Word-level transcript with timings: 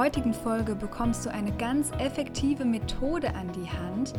Heutigen 0.00 0.32
Folge 0.32 0.74
bekommst 0.74 1.26
du 1.26 1.30
eine 1.30 1.52
ganz 1.52 1.90
effektive 1.98 2.64
Methode 2.64 3.34
an 3.34 3.52
die 3.52 3.68
Hand. 3.68 4.14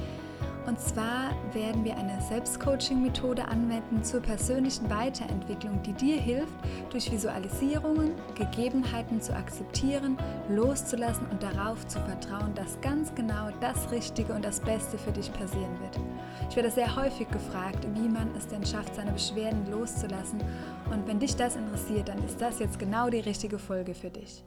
Und 0.67 0.79
zwar 0.79 1.31
werden 1.53 1.83
wir 1.83 1.97
eine 1.97 2.21
Selbstcoaching-Methode 2.21 3.47
anwenden 3.47 4.03
zur 4.03 4.19
persönlichen 4.19 4.87
Weiterentwicklung, 4.91 5.81
die 5.81 5.93
dir 5.93 6.17
hilft, 6.17 6.53
durch 6.91 7.11
Visualisierungen 7.11 8.11
Gegebenheiten 8.35 9.21
zu 9.21 9.35
akzeptieren, 9.35 10.17
loszulassen 10.49 11.25
und 11.31 11.41
darauf 11.41 11.87
zu 11.87 11.99
vertrauen, 12.01 12.53
dass 12.53 12.79
ganz 12.81 13.15
genau 13.15 13.49
das 13.59 13.91
Richtige 13.91 14.33
und 14.33 14.45
das 14.45 14.59
Beste 14.59 14.99
für 14.99 15.11
dich 15.11 15.33
passieren 15.33 15.79
wird. 15.79 15.99
Ich 16.47 16.55
werde 16.55 16.69
sehr 16.69 16.95
häufig 16.95 17.27
gefragt, 17.31 17.87
wie 17.95 18.07
man 18.07 18.29
es 18.37 18.47
denn 18.47 18.63
schafft, 18.63 18.93
seine 18.93 19.13
Beschwerden 19.13 19.65
loszulassen. 19.71 20.43
Und 20.91 21.07
wenn 21.07 21.17
dich 21.17 21.35
das 21.35 21.55
interessiert, 21.55 22.07
dann 22.07 22.23
ist 22.23 22.39
das 22.39 22.59
jetzt 22.59 22.77
genau 22.77 23.09
die 23.09 23.21
richtige 23.21 23.57
Folge 23.57 23.95
für 23.95 24.11
dich. 24.11 24.43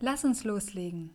Lass 0.00 0.24
uns 0.24 0.44
loslegen. 0.44 1.10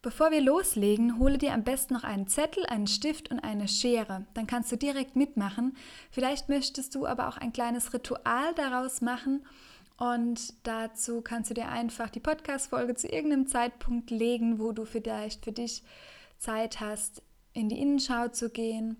Bevor 0.00 0.30
wir 0.30 0.40
loslegen, 0.40 1.18
hole 1.18 1.38
dir 1.38 1.54
am 1.54 1.64
besten 1.64 1.94
noch 1.94 2.04
einen 2.04 2.26
Zettel, 2.28 2.66
einen 2.66 2.86
Stift 2.86 3.30
und 3.30 3.40
eine 3.40 3.68
Schere. 3.68 4.26
Dann 4.34 4.46
kannst 4.46 4.70
du 4.70 4.76
direkt 4.76 5.16
mitmachen. 5.16 5.76
Vielleicht 6.10 6.48
möchtest 6.48 6.94
du 6.94 7.06
aber 7.06 7.28
auch 7.28 7.38
ein 7.38 7.52
kleines 7.52 7.94
Ritual 7.94 8.54
daraus 8.54 9.00
machen. 9.00 9.46
Und 9.96 10.66
dazu 10.66 11.22
kannst 11.22 11.50
du 11.50 11.54
dir 11.54 11.68
einfach 11.68 12.10
die 12.10 12.20
Podcast-Folge 12.20 12.94
zu 12.96 13.08
irgendeinem 13.08 13.46
Zeitpunkt 13.46 14.10
legen, 14.10 14.58
wo 14.58 14.72
du 14.72 14.84
vielleicht 14.84 15.44
für 15.44 15.52
dich 15.52 15.82
Zeit 16.38 16.80
hast, 16.80 17.22
in 17.52 17.68
die 17.68 17.78
Innenschau 17.78 18.28
zu 18.28 18.50
gehen. 18.50 18.96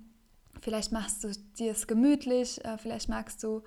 Vielleicht 0.61 0.93
machst 0.93 1.25
du 1.25 1.33
dir 1.59 1.73
es 1.73 1.87
gemütlich, 1.87 2.65
äh, 2.65 2.79
vielleicht 2.79 3.09
magst 3.09 3.43
du 3.43 3.63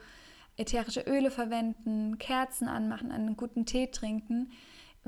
ätherische 0.56 1.02
Öle 1.02 1.30
verwenden, 1.30 2.18
Kerzen 2.18 2.68
anmachen, 2.68 3.12
einen 3.12 3.38
guten 3.38 3.66
Tee 3.66 3.88
trinken. 3.88 4.52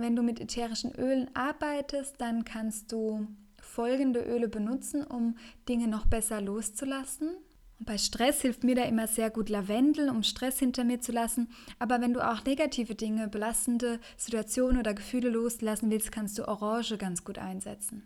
Wenn 0.02 0.16
du 0.16 0.24
mit 0.24 0.40
ätherischen 0.40 0.96
Ölen 0.96 1.30
arbeitest, 1.36 2.22
dann 2.22 2.46
kannst 2.46 2.94
du 2.94 3.28
folgende 3.62 4.22
Öle 4.22 4.48
benutzen, 4.48 5.04
um 5.04 5.36
Dinge 5.68 5.90
noch 5.90 6.06
besser 6.06 6.40
loszulassen. 6.40 7.32
Bei 7.80 7.98
Stress 7.98 8.42
hilft 8.42 8.64
mir 8.64 8.76
da 8.76 8.84
immer 8.84 9.08
sehr 9.08 9.30
gut 9.30 9.50
Lavendel, 9.50 10.10
um 10.10 10.24
Stress 10.24 10.58
hinter 10.58 10.86
mir 10.86 11.02
zu 11.02 11.12
lassen. 11.12 11.50
Aber 11.80 12.00
wenn 12.00 12.14
du 12.14 12.26
auch 12.26 12.46
negative 12.46 12.96
Dinge, 12.96 13.28
belastende 13.28 14.00
Situationen 14.16 14.80
oder 14.80 14.94
Gefühle 14.94 15.30
loslassen 15.30 15.92
willst, 15.92 16.14
kannst 16.14 16.38
du 16.40 16.48
Orange 16.48 16.98
ganz 16.98 17.26
gut 17.26 17.38
einsetzen. 17.38 18.04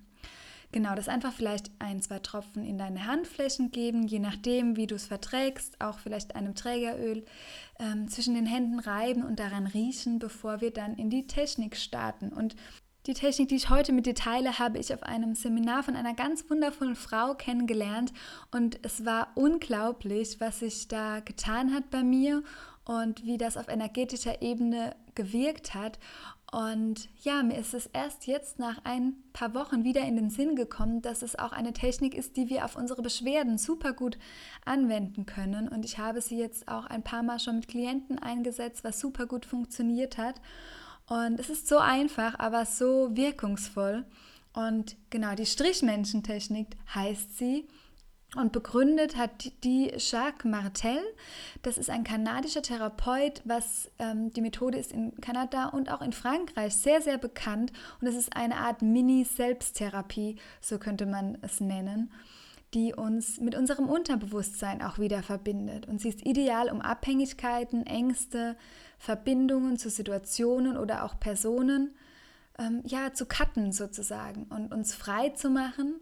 Genau, 0.73 0.95
das 0.95 1.07
einfach 1.07 1.31
vielleicht 1.31 1.69
ein, 1.77 2.02
zwei 2.02 2.17
Tropfen 2.17 2.66
in 2.66 2.79
deine 2.79 3.05
Handflächen 3.05 3.69
geben, 3.69 4.07
je 4.07 4.17
nachdem, 4.17 4.75
wie 4.75 4.88
du 4.88 4.95
es 4.95 5.05
verträgst, 5.05 5.79
auch 5.79 5.99
vielleicht 5.99 6.35
einem 6.35 6.55
Trägeröl 6.55 7.23
ähm, 7.79 8.07
zwischen 8.07 8.33
den 8.33 8.47
Händen 8.47 8.79
reiben 8.79 9.23
und 9.23 9.39
daran 9.39 9.67
riechen, 9.67 10.17
bevor 10.17 10.61
wir 10.61 10.71
dann 10.71 10.95
in 10.95 11.11
die 11.11 11.27
Technik 11.27 11.77
starten. 11.77 12.29
Und 12.29 12.55
die 13.05 13.13
Technik, 13.13 13.49
die 13.49 13.55
ich 13.55 13.69
heute 13.69 13.91
mit 13.91 14.07
dir 14.07 14.16
teile, 14.16 14.57
habe 14.57 14.79
ich 14.79 14.91
auf 14.91 15.03
einem 15.03 15.35
Seminar 15.35 15.83
von 15.83 15.95
einer 15.95 16.16
ganz 16.16 16.50
wundervollen 16.50 16.95
Frau 16.95 17.35
kennengelernt 17.35 18.12
und 18.50 18.79
es 18.81 19.06
war 19.06 19.28
unglaublich, 19.35 20.39
was 20.39 20.59
sich 20.59 20.88
da 20.88 21.19
getan 21.19 21.72
hat 21.72 21.91
bei 21.91 22.01
mir 22.01 22.41
und 22.85 23.23
wie 23.25 23.38
das 23.38 23.57
auf 23.57 23.67
energetischer 23.67 24.41
Ebene 24.41 24.95
gewirkt 25.13 25.75
hat. 25.75 26.00
Und 26.53 27.09
ja, 27.24 27.41
mir 27.41 27.58
ist 27.58 27.74
es 27.74 27.88
erst 27.88 28.28
jetzt 28.28 28.59
nach 28.59 28.78
ein 28.84 29.16
paar 29.34 29.56
Wochen 29.56 29.84
wieder 29.84 30.02
in 30.02 30.16
den 30.16 30.30
Sinn 30.30 30.56
gekommen, 30.56 31.02
dass 31.02 31.24
es 31.24 31.36
auch 31.36 31.52
eine 31.52 31.74
Technik 31.74 32.14
ist, 32.14 32.38
die 32.38 32.47
wir 32.47 32.64
auf 32.64 32.75
unsere 32.75 33.02
Beschwerden 33.02 33.58
super 33.58 33.91
gut 33.91 34.19
anwenden 34.63 35.25
können. 35.25 35.68
Und 35.68 35.84
ich 35.84 35.97
habe 35.97 36.22
sie 36.22 36.38
jetzt 36.38 36.68
auch 36.68 36.86
ein 36.86 37.02
paar 37.02 37.24
Mal 37.24 37.40
schon 37.40 37.56
mit 37.56 37.68
Klienten 37.68 38.19
eingesetzt, 38.19 38.84
was 38.84 39.00
super 39.00 39.25
gut 39.25 39.47
funktioniert 39.47 40.19
hat. 40.19 40.36
Und 41.08 41.40
es 41.40 41.50
ist 41.50 41.68
so 41.68 41.80
einfach, 41.80 42.38
aber 42.38 42.68
so 42.68 43.09
wirkungsvoll. 43.18 44.06
Und 44.53 44.96
genau, 45.09 45.34
die 45.34 45.47
Strichmenschentechnik 45.47 46.68
heißt 46.94 47.36
sie. 47.36 47.68
Und 48.35 48.51
begründet 48.51 49.16
hat 49.16 49.51
die 49.63 49.94
Jacques 49.97 50.44
Martel. 50.44 50.97
Das 51.61 51.77
ist 51.77 51.89
ein 51.89 52.03
kanadischer 52.03 52.63
Therapeut, 52.63 53.41
was 53.45 53.91
ähm, 53.99 54.33
die 54.33 54.41
Methode 54.41 54.79
ist 54.79 54.91
in 54.91 55.16
Kanada 55.21 55.67
und 55.67 55.91
auch 55.91 56.01
in 56.01 56.13
Frankreich 56.13 56.75
sehr, 56.75 57.01
sehr 57.01 57.19
bekannt. 57.19 57.71
Und 58.01 58.07
es 58.07 58.16
ist 58.16 58.35
eine 58.35 58.57
Art 58.57 58.81
Mini-Selbsttherapie, 58.81 60.38
so 60.61 60.79
könnte 60.79 61.05
man 61.05 61.38
es 61.41 61.59
nennen, 61.59 62.11
die 62.73 62.95
uns 62.95 63.39
mit 63.39 63.53
unserem 63.53 63.88
Unterbewusstsein 63.88 64.81
auch 64.81 64.97
wieder 64.97 65.21
verbindet. 65.21 65.88
Und 65.88 66.01
sie 66.01 66.09
ist 66.09 66.25
ideal, 66.25 66.71
um 66.71 66.81
Abhängigkeiten, 66.81 67.85
Ängste, 67.85 68.55
Verbindungen 68.97 69.77
zu 69.77 69.91
Situationen 69.91 70.75
oder 70.77 71.03
auch 71.03 71.19
Personen 71.19 71.94
ähm, 72.57 72.81
ja, 72.83 73.13
zu 73.13 73.27
cutten 73.27 73.71
sozusagen 73.71 74.45
und 74.45 74.73
uns 74.73 74.95
frei 74.95 75.29
zu 75.29 75.51
machen 75.51 76.00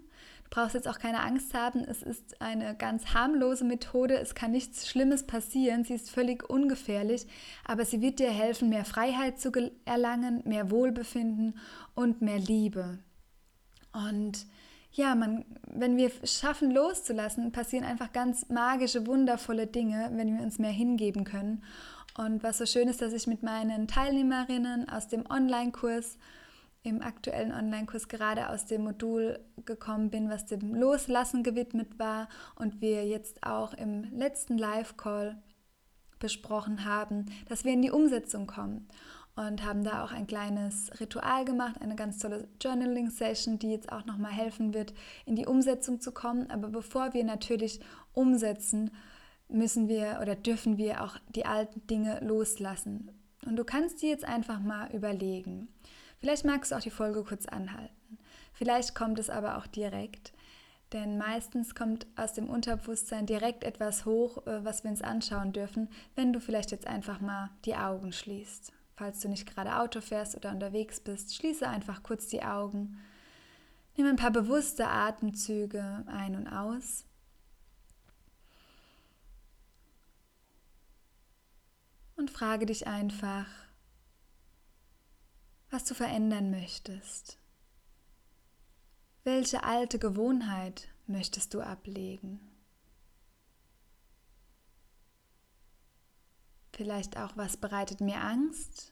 brauchst 0.51 0.75
jetzt 0.75 0.87
auch 0.87 0.99
keine 0.99 1.21
Angst 1.21 1.55
haben. 1.55 1.79
Es 1.79 2.03
ist 2.03 2.39
eine 2.41 2.75
ganz 2.75 3.13
harmlose 3.13 3.63
Methode. 3.63 4.19
Es 4.19 4.35
kann 4.35 4.51
nichts 4.51 4.87
Schlimmes 4.87 5.25
passieren. 5.25 5.85
Sie 5.85 5.93
ist 5.93 6.11
völlig 6.11 6.47
ungefährlich, 6.47 7.25
aber 7.65 7.85
sie 7.85 8.01
wird 8.01 8.19
dir 8.19 8.29
helfen, 8.29 8.69
mehr 8.69 8.85
Freiheit 8.85 9.39
zu 9.39 9.51
erlangen, 9.85 10.43
mehr 10.45 10.69
Wohlbefinden 10.69 11.57
und 11.95 12.21
mehr 12.21 12.37
Liebe. 12.37 12.99
Und 13.93 14.45
ja, 14.91 15.15
man, 15.15 15.45
wenn 15.67 15.95
wir 15.95 16.11
schaffen 16.25 16.69
loszulassen, 16.71 17.53
passieren 17.53 17.85
einfach 17.85 18.11
ganz 18.11 18.49
magische, 18.49 19.07
wundervolle 19.07 19.67
Dinge, 19.67 20.11
wenn 20.13 20.37
wir 20.37 20.43
uns 20.43 20.59
mehr 20.59 20.71
hingeben 20.71 21.23
können. 21.23 21.63
Und 22.17 22.43
was 22.43 22.57
so 22.57 22.65
schön 22.65 22.89
ist, 22.89 23.01
dass 23.01 23.13
ich 23.13 23.25
mit 23.25 23.41
meinen 23.41 23.87
Teilnehmerinnen 23.87 24.89
aus 24.89 25.07
dem 25.07 25.23
Online-Kurs 25.29 26.17
im 26.83 27.01
aktuellen 27.01 27.51
Online-Kurs 27.51 28.07
gerade 28.07 28.49
aus 28.49 28.65
dem 28.65 28.83
Modul 28.83 29.39
gekommen 29.65 30.09
bin, 30.09 30.29
was 30.29 30.45
dem 30.45 30.73
Loslassen 30.73 31.43
gewidmet 31.43 31.99
war 31.99 32.27
und 32.55 32.81
wir 32.81 33.05
jetzt 33.05 33.43
auch 33.43 33.73
im 33.73 34.03
letzten 34.11 34.57
Live-Call 34.57 35.41
besprochen 36.19 36.85
haben, 36.85 37.25
dass 37.47 37.65
wir 37.65 37.73
in 37.73 37.81
die 37.81 37.91
Umsetzung 37.91 38.47
kommen 38.47 38.87
und 39.35 39.63
haben 39.63 39.83
da 39.83 40.03
auch 40.03 40.11
ein 40.11 40.27
kleines 40.27 40.91
Ritual 40.99 41.45
gemacht, 41.45 41.81
eine 41.81 41.95
ganz 41.95 42.17
tolle 42.17 42.47
Journaling-Session, 42.61 43.59
die 43.59 43.71
jetzt 43.71 43.91
auch 43.91 44.05
nochmal 44.05 44.31
helfen 44.31 44.73
wird, 44.73 44.93
in 45.25 45.35
die 45.35 45.45
Umsetzung 45.45 46.01
zu 46.01 46.11
kommen. 46.11 46.49
Aber 46.49 46.67
bevor 46.69 47.13
wir 47.13 47.23
natürlich 47.23 47.79
umsetzen, 48.13 48.91
müssen 49.47 49.87
wir 49.87 50.19
oder 50.21 50.35
dürfen 50.35 50.77
wir 50.77 51.03
auch 51.03 51.17
die 51.29 51.45
alten 51.45 51.85
Dinge 51.87 52.19
loslassen. 52.21 53.11
Und 53.45 53.55
du 53.55 53.63
kannst 53.63 54.01
dir 54.01 54.09
jetzt 54.09 54.25
einfach 54.25 54.59
mal 54.59 54.91
überlegen, 54.93 55.69
Vielleicht 56.21 56.45
magst 56.45 56.71
du 56.71 56.75
auch 56.75 56.81
die 56.81 56.91
Folge 56.91 57.23
kurz 57.23 57.47
anhalten. 57.47 58.19
Vielleicht 58.53 58.93
kommt 58.93 59.17
es 59.17 59.31
aber 59.31 59.57
auch 59.57 59.65
direkt, 59.65 60.33
denn 60.93 61.17
meistens 61.17 61.73
kommt 61.73 62.05
aus 62.15 62.33
dem 62.33 62.47
Unterbewusstsein 62.47 63.25
direkt 63.25 63.63
etwas 63.63 64.05
hoch, 64.05 64.45
äh, 64.45 64.63
was 64.63 64.83
wir 64.83 64.91
uns 64.91 65.01
anschauen 65.01 65.51
dürfen, 65.51 65.89
wenn 66.15 66.31
du 66.31 66.39
vielleicht 66.39 66.69
jetzt 66.69 66.85
einfach 66.85 67.21
mal 67.21 67.49
die 67.65 67.75
Augen 67.75 68.13
schließt. 68.13 68.71
Falls 68.95 69.19
du 69.21 69.29
nicht 69.29 69.51
gerade 69.51 69.79
Auto 69.79 69.99
fährst 69.99 70.35
oder 70.35 70.51
unterwegs 70.51 70.99
bist, 70.99 71.35
schließe 71.35 71.67
einfach 71.67 72.03
kurz 72.03 72.27
die 72.27 72.43
Augen. 72.43 72.99
Nimm 73.97 74.05
ein 74.05 74.15
paar 74.15 74.31
bewusste 74.31 74.87
Atemzüge 74.87 76.03
ein 76.05 76.35
und 76.35 76.47
aus. 76.47 77.03
Und 82.15 82.29
frage 82.29 82.67
dich 82.67 82.85
einfach, 82.85 83.47
was 85.71 85.85
du 85.85 85.95
verändern 85.95 86.51
möchtest. 86.51 87.37
Welche 89.23 89.63
alte 89.63 89.99
Gewohnheit 89.99 90.89
möchtest 91.07 91.53
du 91.53 91.61
ablegen? 91.61 92.39
Vielleicht 96.73 97.17
auch, 97.17 97.37
was 97.37 97.57
bereitet 97.57 98.01
mir 98.01 98.21
Angst? 98.21 98.91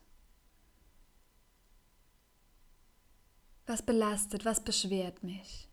Was 3.66 3.86
belastet, 3.86 4.46
was 4.46 4.64
beschwert 4.64 5.22
mich? 5.24 5.68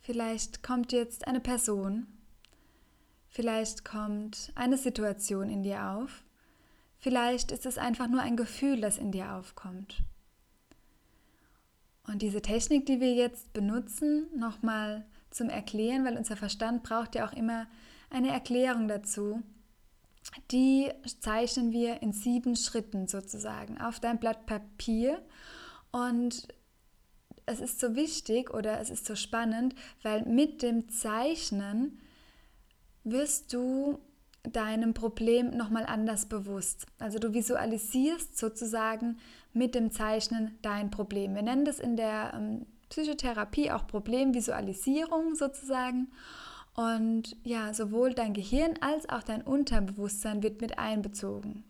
Vielleicht 0.00 0.62
kommt 0.62 0.92
jetzt 0.92 1.26
eine 1.26 1.40
Person, 1.40 2.23
Vielleicht 3.34 3.84
kommt 3.84 4.52
eine 4.54 4.78
Situation 4.78 5.50
in 5.50 5.64
dir 5.64 5.90
auf. 5.90 6.22
Vielleicht 7.00 7.50
ist 7.50 7.66
es 7.66 7.78
einfach 7.78 8.06
nur 8.06 8.20
ein 8.20 8.36
Gefühl, 8.36 8.80
das 8.80 8.96
in 8.96 9.10
dir 9.10 9.32
aufkommt. 9.32 10.04
Und 12.06 12.22
diese 12.22 12.42
Technik, 12.42 12.86
die 12.86 13.00
wir 13.00 13.12
jetzt 13.12 13.52
benutzen, 13.52 14.28
nochmal 14.36 15.04
zum 15.30 15.48
Erklären, 15.48 16.04
weil 16.04 16.16
unser 16.16 16.36
Verstand 16.36 16.84
braucht 16.84 17.16
ja 17.16 17.26
auch 17.26 17.32
immer 17.32 17.66
eine 18.08 18.30
Erklärung 18.30 18.86
dazu, 18.86 19.42
die 20.52 20.92
zeichnen 21.18 21.72
wir 21.72 22.02
in 22.02 22.12
sieben 22.12 22.54
Schritten 22.54 23.08
sozusagen 23.08 23.80
auf 23.80 23.98
dein 23.98 24.20
Blatt 24.20 24.46
Papier. 24.46 25.20
Und 25.90 26.46
es 27.46 27.58
ist 27.58 27.80
so 27.80 27.96
wichtig 27.96 28.54
oder 28.54 28.78
es 28.78 28.90
ist 28.90 29.06
so 29.06 29.16
spannend, 29.16 29.74
weil 30.04 30.24
mit 30.24 30.62
dem 30.62 30.88
Zeichnen 30.88 31.98
wirst 33.04 33.52
du 33.52 33.98
deinem 34.42 34.92
Problem 34.92 35.50
nochmal 35.56 35.86
anders 35.86 36.26
bewusst. 36.26 36.86
Also 36.98 37.18
du 37.18 37.32
visualisierst 37.32 38.36
sozusagen 38.36 39.18
mit 39.52 39.74
dem 39.74 39.90
Zeichnen 39.90 40.58
dein 40.62 40.90
Problem. 40.90 41.34
Wir 41.34 41.42
nennen 41.42 41.64
das 41.64 41.80
in 41.80 41.96
der 41.96 42.32
ähm, 42.34 42.66
Psychotherapie 42.90 43.70
auch 43.70 43.86
Problemvisualisierung 43.86 45.34
sozusagen. 45.34 46.08
Und 46.74 47.36
ja, 47.44 47.72
sowohl 47.72 48.14
dein 48.14 48.34
Gehirn 48.34 48.74
als 48.80 49.08
auch 49.08 49.22
dein 49.22 49.42
Unterbewusstsein 49.42 50.42
wird 50.42 50.60
mit 50.60 50.78
einbezogen. 50.78 51.64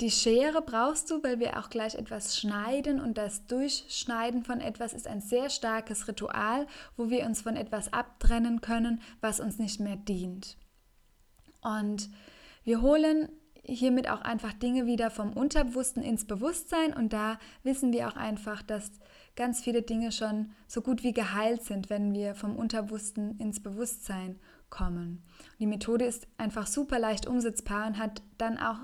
Die 0.00 0.10
Schere 0.10 0.62
brauchst 0.62 1.10
du, 1.10 1.22
weil 1.22 1.40
wir 1.40 1.58
auch 1.58 1.68
gleich 1.68 1.94
etwas 1.94 2.38
schneiden 2.38 3.00
und 3.00 3.18
das 3.18 3.46
Durchschneiden 3.46 4.44
von 4.44 4.62
etwas 4.62 4.94
ist 4.94 5.06
ein 5.06 5.20
sehr 5.20 5.50
starkes 5.50 6.08
Ritual, 6.08 6.66
wo 6.96 7.10
wir 7.10 7.26
uns 7.26 7.42
von 7.42 7.54
etwas 7.54 7.92
abtrennen 7.92 8.62
können, 8.62 9.02
was 9.20 9.40
uns 9.40 9.58
nicht 9.58 9.78
mehr 9.78 9.96
dient. 9.96 10.56
Und 11.60 12.08
wir 12.64 12.80
holen 12.80 13.28
hiermit 13.62 14.08
auch 14.08 14.22
einfach 14.22 14.54
Dinge 14.54 14.86
wieder 14.86 15.10
vom 15.10 15.34
Unterbewussten 15.34 16.02
ins 16.02 16.26
Bewusstsein 16.26 16.94
und 16.94 17.12
da 17.12 17.38
wissen 17.62 17.92
wir 17.92 18.08
auch 18.08 18.16
einfach, 18.16 18.62
dass 18.62 18.90
ganz 19.36 19.60
viele 19.60 19.82
Dinge 19.82 20.12
schon 20.12 20.52
so 20.66 20.80
gut 20.80 21.02
wie 21.02 21.12
geheilt 21.12 21.62
sind, 21.62 21.90
wenn 21.90 22.14
wir 22.14 22.34
vom 22.34 22.56
Unterbewussten 22.56 23.38
ins 23.38 23.62
Bewusstsein 23.62 24.40
kommen. 24.70 25.22
Die 25.58 25.66
Methode 25.66 26.06
ist 26.06 26.26
einfach 26.38 26.66
super 26.66 26.98
leicht 26.98 27.26
umsetzbar 27.26 27.86
und 27.86 27.98
hat 27.98 28.22
dann 28.38 28.56
auch 28.56 28.78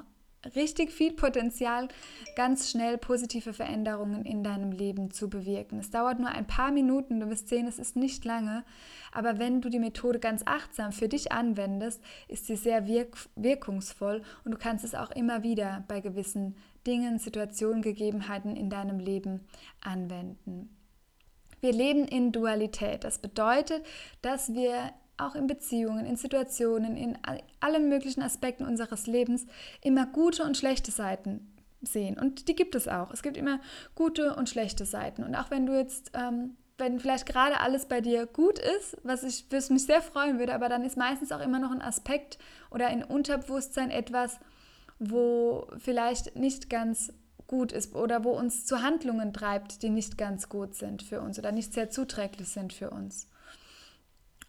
richtig 0.55 0.93
viel 0.93 1.13
Potenzial, 1.13 1.89
ganz 2.37 2.71
schnell 2.71 2.99
positive 2.99 3.53
Veränderungen 3.53 4.25
in 4.25 4.45
deinem 4.45 4.73
Leben 4.73 5.11
zu 5.11 5.29
bewirken. 5.29 5.79
Es 5.79 5.91
dauert 5.91 6.19
nur 6.19 6.31
ein 6.31 6.47
paar 6.47 6.71
Minuten, 6.71 7.21
du 7.21 7.29
wirst 7.29 7.49
sehen, 7.49 7.67
es 7.67 7.79
ist 7.79 7.97
nicht 7.97 8.25
lange, 8.25 8.65
aber 9.13 9.39
wenn 9.39 9.61
du 9.61 9.69
die 9.69 9.79
Methode 9.79 10.19
ganz 10.19 10.43
achtsam 10.45 10.93
für 10.93 11.09
dich 11.09 11.33
anwendest, 11.33 12.03
ist 12.29 12.47
sie 12.47 12.57
sehr 12.57 12.87
wirk 12.87 13.17
wirkungsvoll 13.35 14.23
und 14.45 14.53
du 14.53 14.59
kannst 14.59 14.85
es 14.85 14.95
auch 14.95 15.11
immer 15.11 15.43
wieder 15.43 15.85
bei 15.89 16.01
gewissen 16.01 16.57
Dingen, 16.87 17.19
Situationen, 17.19 17.83
Gegebenheiten 17.83 18.57
in 18.57 18.71
deinem 18.71 18.99
Leben 18.99 19.41
anwenden. 19.81 20.71
Wir 21.61 21.73
leben 21.73 22.07
in 22.07 22.33
Dualität. 22.33 23.03
Das 23.03 23.19
bedeutet, 23.19 23.85
dass 24.23 24.55
wir 24.55 24.93
auch 25.19 25.35
in 25.35 25.47
Beziehungen, 25.47 26.07
in 26.07 26.17
Situationen, 26.17 26.97
in 26.97 27.19
allen 27.61 27.89
möglichen 27.89 28.23
Aspekten 28.23 28.65
unseres 28.65 29.07
Lebens 29.07 29.47
immer 29.83 30.07
gute 30.07 30.45
und 30.45 30.57
schlechte 30.57 30.91
Seiten 30.91 31.53
sehen. 31.83 32.19
Und 32.19 32.49
die 32.49 32.55
gibt 32.55 32.75
es 32.75 32.89
auch. 32.89 33.11
Es 33.13 33.23
gibt 33.23 33.37
immer 33.37 33.61
gute 33.95 34.35
und 34.35 34.49
schlechte 34.49 34.85
Seiten. 34.85 35.25
Und 35.25 35.35
auch 35.35 35.51
wenn 35.51 35.67
du 35.67 35.77
jetzt, 35.77 36.13
ähm, 36.15 36.57
wenn 36.79 37.01
vielleicht 37.01 37.27
gerade 37.27 37.61
alles 37.61 37.87
bei 37.87 38.01
dir 38.01 38.27
gut 38.27 38.59
ist, 38.59 38.97
was, 39.03 39.23
ich, 39.23 39.47
was 39.51 39.71
mich 39.71 39.87
sehr 39.87 40.03
freuen 40.03 40.39
würde, 40.39 40.55
aber 40.55 40.69
dann 40.69 40.85
ist 40.85 40.97
meistens 40.97 41.33
auch 41.33 41.41
immer 41.41 41.59
noch 41.59 41.71
ein 41.71 41.83
Aspekt 41.83 42.39
oder 42.71 42.89
ein 42.89 43.03
Unterbewusstsein 43.03 43.91
etwas, 43.91 44.39
wo 44.99 45.69
vielleicht 45.79 46.37
nicht 46.37 46.69
ganz 46.69 47.13
gut 47.47 47.73
ist 47.73 47.95
oder 47.95 48.25
wo 48.25 48.31
uns 48.31 48.67
zu 48.67 48.83
Handlungen 48.83 49.33
treibt, 49.33 49.83
die 49.83 49.91
nicht 49.91 50.19
ganz 50.19 50.49
gut 50.49 50.75
sind 50.75 51.03
für 51.03 51.21
uns 51.21 51.39
oder 51.39 51.53
nicht 51.53 51.73
sehr 51.73 51.91
zuträglich 51.91 52.49
sind 52.49 52.73
für 52.73 52.91
uns. 52.91 53.29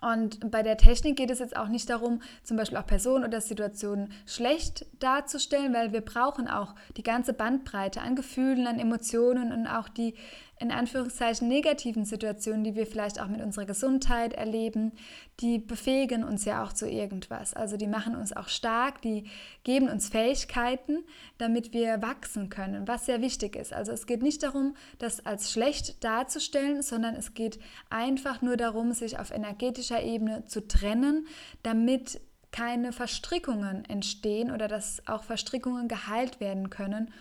Und 0.01 0.51
bei 0.51 0.61
der 0.61 0.77
Technik 0.77 1.17
geht 1.17 1.31
es 1.31 1.39
jetzt 1.39 1.57
auch 1.57 1.69
nicht 1.69 1.89
darum, 1.89 2.21
zum 2.43 2.55
Beispiel 2.55 2.77
auch 2.77 2.85
Personen 2.85 3.25
oder 3.25 3.41
Situationen 3.41 4.11
schlecht 4.27 4.85
darzustellen, 4.99 5.73
weil 5.73 5.91
wir 5.91 6.01
brauchen 6.01 6.47
auch 6.47 6.75
die 6.97 7.03
ganze 7.03 7.33
Bandbreite 7.33 8.01
an 8.01 8.15
Gefühlen, 8.15 8.67
an 8.67 8.79
Emotionen 8.79 9.51
und 9.51 9.65
auch 9.65 9.89
die 9.89 10.13
in 10.59 10.71
Anführungszeichen 10.71 11.47
negativen 11.47 12.05
Situationen, 12.05 12.63
die 12.63 12.75
wir 12.75 12.87
vielleicht 12.87 13.21
auch 13.21 13.27
mit 13.27 13.41
unserer 13.41 13.65
Gesundheit 13.65 14.33
erleben, 14.33 14.91
die 15.39 15.59
befähigen 15.59 16.23
uns 16.23 16.45
ja 16.45 16.63
auch 16.63 16.73
zu 16.73 16.89
irgendwas. 16.89 17.53
Also 17.53 17.77
die 17.77 17.87
machen 17.87 18.15
uns 18.15 18.35
auch 18.35 18.47
stark, 18.47 19.01
die 19.01 19.25
geben 19.63 19.87
uns 19.87 20.09
Fähigkeiten, 20.09 21.03
damit 21.37 21.73
wir 21.73 22.01
wachsen 22.01 22.49
können, 22.49 22.87
was 22.87 23.05
sehr 23.05 23.21
wichtig 23.21 23.55
ist. 23.55 23.71
Also 23.71 23.91
es 23.91 24.07
geht 24.07 24.23
nicht 24.23 24.41
darum, 24.41 24.75
das 24.97 25.25
als 25.25 25.51
schlecht 25.51 26.03
darzustellen, 26.03 26.81
sondern 26.81 27.15
es 27.15 27.33
geht 27.33 27.59
einfach 27.89 28.41
nur 28.41 28.57
darum, 28.57 28.93
sich 28.93 29.19
auf 29.19 29.31
energetischer 29.31 30.01
Ebene 30.01 30.45
zu 30.45 30.67
trennen, 30.67 31.27
damit 31.61 32.19
keine 32.51 32.93
Verstrickungen 32.93 33.85
entstehen 33.85 34.51
oder 34.51 34.67
dass 34.67 35.03
auch 35.05 35.23
Verstrickungen 35.23 35.87
geheilt 35.87 36.39
werden 36.39 36.69
können 36.69 37.13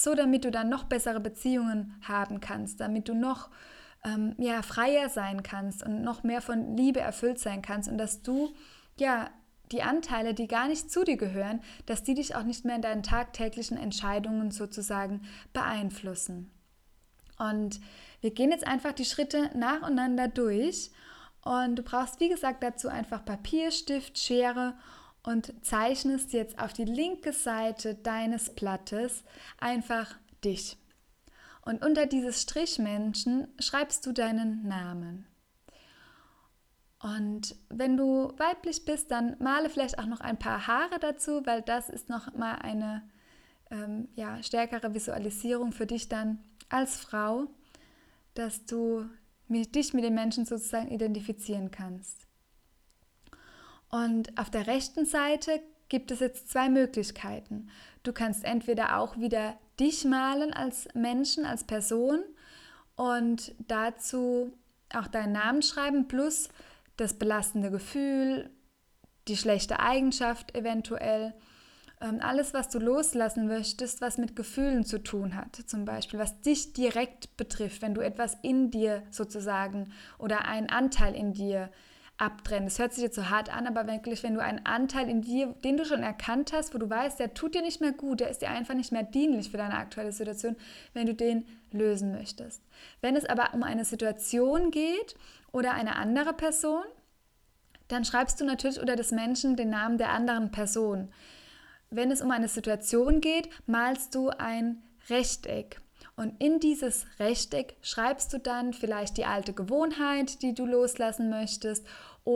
so 0.00 0.14
damit 0.14 0.44
du 0.46 0.50
dann 0.50 0.70
noch 0.70 0.84
bessere 0.84 1.20
Beziehungen 1.20 1.94
haben 2.06 2.40
kannst, 2.40 2.80
damit 2.80 3.08
du 3.08 3.14
noch 3.14 3.50
ähm, 4.02 4.34
ja, 4.38 4.62
freier 4.62 5.10
sein 5.10 5.42
kannst 5.42 5.82
und 5.84 6.02
noch 6.02 6.22
mehr 6.22 6.40
von 6.40 6.74
Liebe 6.74 7.00
erfüllt 7.00 7.38
sein 7.38 7.60
kannst 7.60 7.86
und 7.86 7.98
dass 7.98 8.22
du 8.22 8.54
ja 8.96 9.28
die 9.72 9.82
Anteile, 9.82 10.32
die 10.32 10.48
gar 10.48 10.68
nicht 10.68 10.90
zu 10.90 11.04
dir 11.04 11.18
gehören, 11.18 11.60
dass 11.84 12.02
die 12.02 12.14
dich 12.14 12.34
auch 12.34 12.44
nicht 12.44 12.64
mehr 12.64 12.76
in 12.76 12.82
deinen 12.82 13.02
tagtäglichen 13.02 13.76
Entscheidungen 13.76 14.50
sozusagen 14.50 15.20
beeinflussen. 15.52 16.50
Und 17.38 17.78
wir 18.22 18.30
gehen 18.30 18.50
jetzt 18.50 18.66
einfach 18.66 18.92
die 18.92 19.04
Schritte 19.04 19.50
nacheinander 19.54 20.28
durch 20.28 20.90
und 21.44 21.76
du 21.76 21.82
brauchst, 21.82 22.20
wie 22.20 22.30
gesagt, 22.30 22.62
dazu 22.62 22.88
einfach 22.88 23.24
Papier, 23.24 23.70
Stift, 23.70 24.18
Schere 24.18 24.74
und 25.22 25.52
zeichnest 25.64 26.32
jetzt 26.32 26.58
auf 26.58 26.72
die 26.72 26.84
linke 26.84 27.32
Seite 27.32 27.94
deines 27.94 28.54
Blattes 28.54 29.24
einfach 29.58 30.14
dich. 30.44 30.76
Und 31.62 31.84
unter 31.84 32.06
dieses 32.06 32.40
Strichmenschen 32.42 33.48
schreibst 33.58 34.06
du 34.06 34.12
deinen 34.12 34.66
Namen. 34.66 35.26
Und 37.02 37.56
wenn 37.68 37.96
du 37.96 38.32
weiblich 38.36 38.84
bist, 38.84 39.10
dann 39.10 39.36
male 39.38 39.70
vielleicht 39.70 39.98
auch 39.98 40.06
noch 40.06 40.20
ein 40.20 40.38
paar 40.38 40.66
Haare 40.66 40.98
dazu, 40.98 41.44
weil 41.46 41.62
das 41.62 41.88
ist 41.88 42.08
noch 42.08 42.34
mal 42.34 42.56
eine 42.56 43.02
ähm, 43.70 44.08
ja, 44.16 44.42
stärkere 44.42 44.92
Visualisierung 44.94 45.72
für 45.72 45.86
dich 45.86 46.08
dann 46.08 46.38
als 46.68 46.96
Frau, 46.96 47.46
dass 48.34 48.66
du 48.66 49.08
dich 49.48 49.94
mit 49.94 50.04
den 50.04 50.14
Menschen 50.14 50.44
sozusagen 50.44 50.90
identifizieren 50.90 51.70
kannst. 51.70 52.26
Und 53.90 54.38
auf 54.38 54.50
der 54.50 54.66
rechten 54.66 55.04
Seite 55.04 55.60
gibt 55.88 56.10
es 56.10 56.20
jetzt 56.20 56.50
zwei 56.50 56.68
Möglichkeiten. 56.68 57.68
Du 58.02 58.12
kannst 58.12 58.44
entweder 58.44 58.98
auch 58.98 59.18
wieder 59.18 59.58
dich 59.78 60.04
malen 60.04 60.52
als 60.52 60.88
Menschen, 60.94 61.44
als 61.44 61.64
Person 61.64 62.22
und 62.96 63.54
dazu 63.66 64.52
auch 64.94 65.08
deinen 65.08 65.32
Namen 65.32 65.62
schreiben 65.62 66.08
plus 66.08 66.48
das 66.96 67.14
belastende 67.14 67.70
Gefühl, 67.70 68.50
die 69.28 69.36
schlechte 69.36 69.80
Eigenschaft 69.80 70.54
eventuell, 70.54 71.34
ähm, 72.00 72.18
alles, 72.20 72.54
was 72.54 72.68
du 72.68 72.78
loslassen 72.78 73.46
möchtest, 73.46 74.00
was 74.00 74.18
mit 74.18 74.36
Gefühlen 74.36 74.84
zu 74.84 75.02
tun 75.02 75.34
hat, 75.34 75.56
zum 75.66 75.84
Beispiel, 75.84 76.18
was 76.18 76.40
dich 76.40 76.72
direkt 76.72 77.36
betrifft, 77.36 77.82
wenn 77.82 77.94
du 77.94 78.00
etwas 78.00 78.36
in 78.42 78.70
dir 78.70 79.02
sozusagen 79.10 79.92
oder 80.18 80.46
einen 80.46 80.70
Anteil 80.70 81.14
in 81.14 81.32
dir 81.32 81.70
abtrennen. 82.20 82.66
Das 82.66 82.78
hört 82.78 82.92
sich 82.92 83.02
jetzt 83.02 83.16
so 83.16 83.30
hart 83.30 83.54
an, 83.54 83.66
aber 83.66 83.86
wirklich, 83.86 84.22
wenn 84.22 84.34
du 84.34 84.42
einen 84.42 84.64
Anteil 84.66 85.08
in 85.08 85.22
dir, 85.22 85.54
den 85.64 85.76
du 85.76 85.84
schon 85.84 86.02
erkannt 86.02 86.52
hast, 86.52 86.74
wo 86.74 86.78
du 86.78 86.88
weißt, 86.88 87.18
der 87.18 87.34
tut 87.34 87.54
dir 87.54 87.62
nicht 87.62 87.80
mehr 87.80 87.92
gut, 87.92 88.20
der 88.20 88.30
ist 88.30 88.42
dir 88.42 88.50
einfach 88.50 88.74
nicht 88.74 88.92
mehr 88.92 89.02
dienlich 89.02 89.50
für 89.50 89.56
deine 89.56 89.76
aktuelle 89.76 90.12
Situation, 90.12 90.56
wenn 90.92 91.06
du 91.06 91.14
den 91.14 91.46
lösen 91.72 92.12
möchtest. 92.12 92.62
Wenn 93.00 93.16
es 93.16 93.24
aber 93.24 93.54
um 93.54 93.62
eine 93.62 93.84
Situation 93.84 94.70
geht 94.70 95.14
oder 95.52 95.72
eine 95.72 95.96
andere 95.96 96.34
Person, 96.34 96.84
dann 97.88 98.04
schreibst 98.04 98.40
du 98.40 98.44
natürlich 98.44 98.80
unter 98.80 98.96
des 98.96 99.10
Menschen 99.10 99.56
den 99.56 99.70
Namen 99.70 99.98
der 99.98 100.10
anderen 100.10 100.50
Person. 100.50 101.08
Wenn 101.90 102.10
es 102.10 102.22
um 102.22 102.30
eine 102.30 102.48
Situation 102.48 103.20
geht, 103.20 103.48
malst 103.66 104.14
du 104.14 104.28
ein 104.28 104.82
Rechteck. 105.08 105.80
Und 106.16 106.34
in 106.38 106.60
dieses 106.60 107.06
Rechteck 107.18 107.76
schreibst 107.80 108.32
du 108.32 108.38
dann 108.38 108.74
vielleicht 108.74 109.16
die 109.16 109.24
alte 109.24 109.54
Gewohnheit, 109.54 110.42
die 110.42 110.54
du 110.54 110.66
loslassen 110.66 111.30
möchtest 111.30 111.86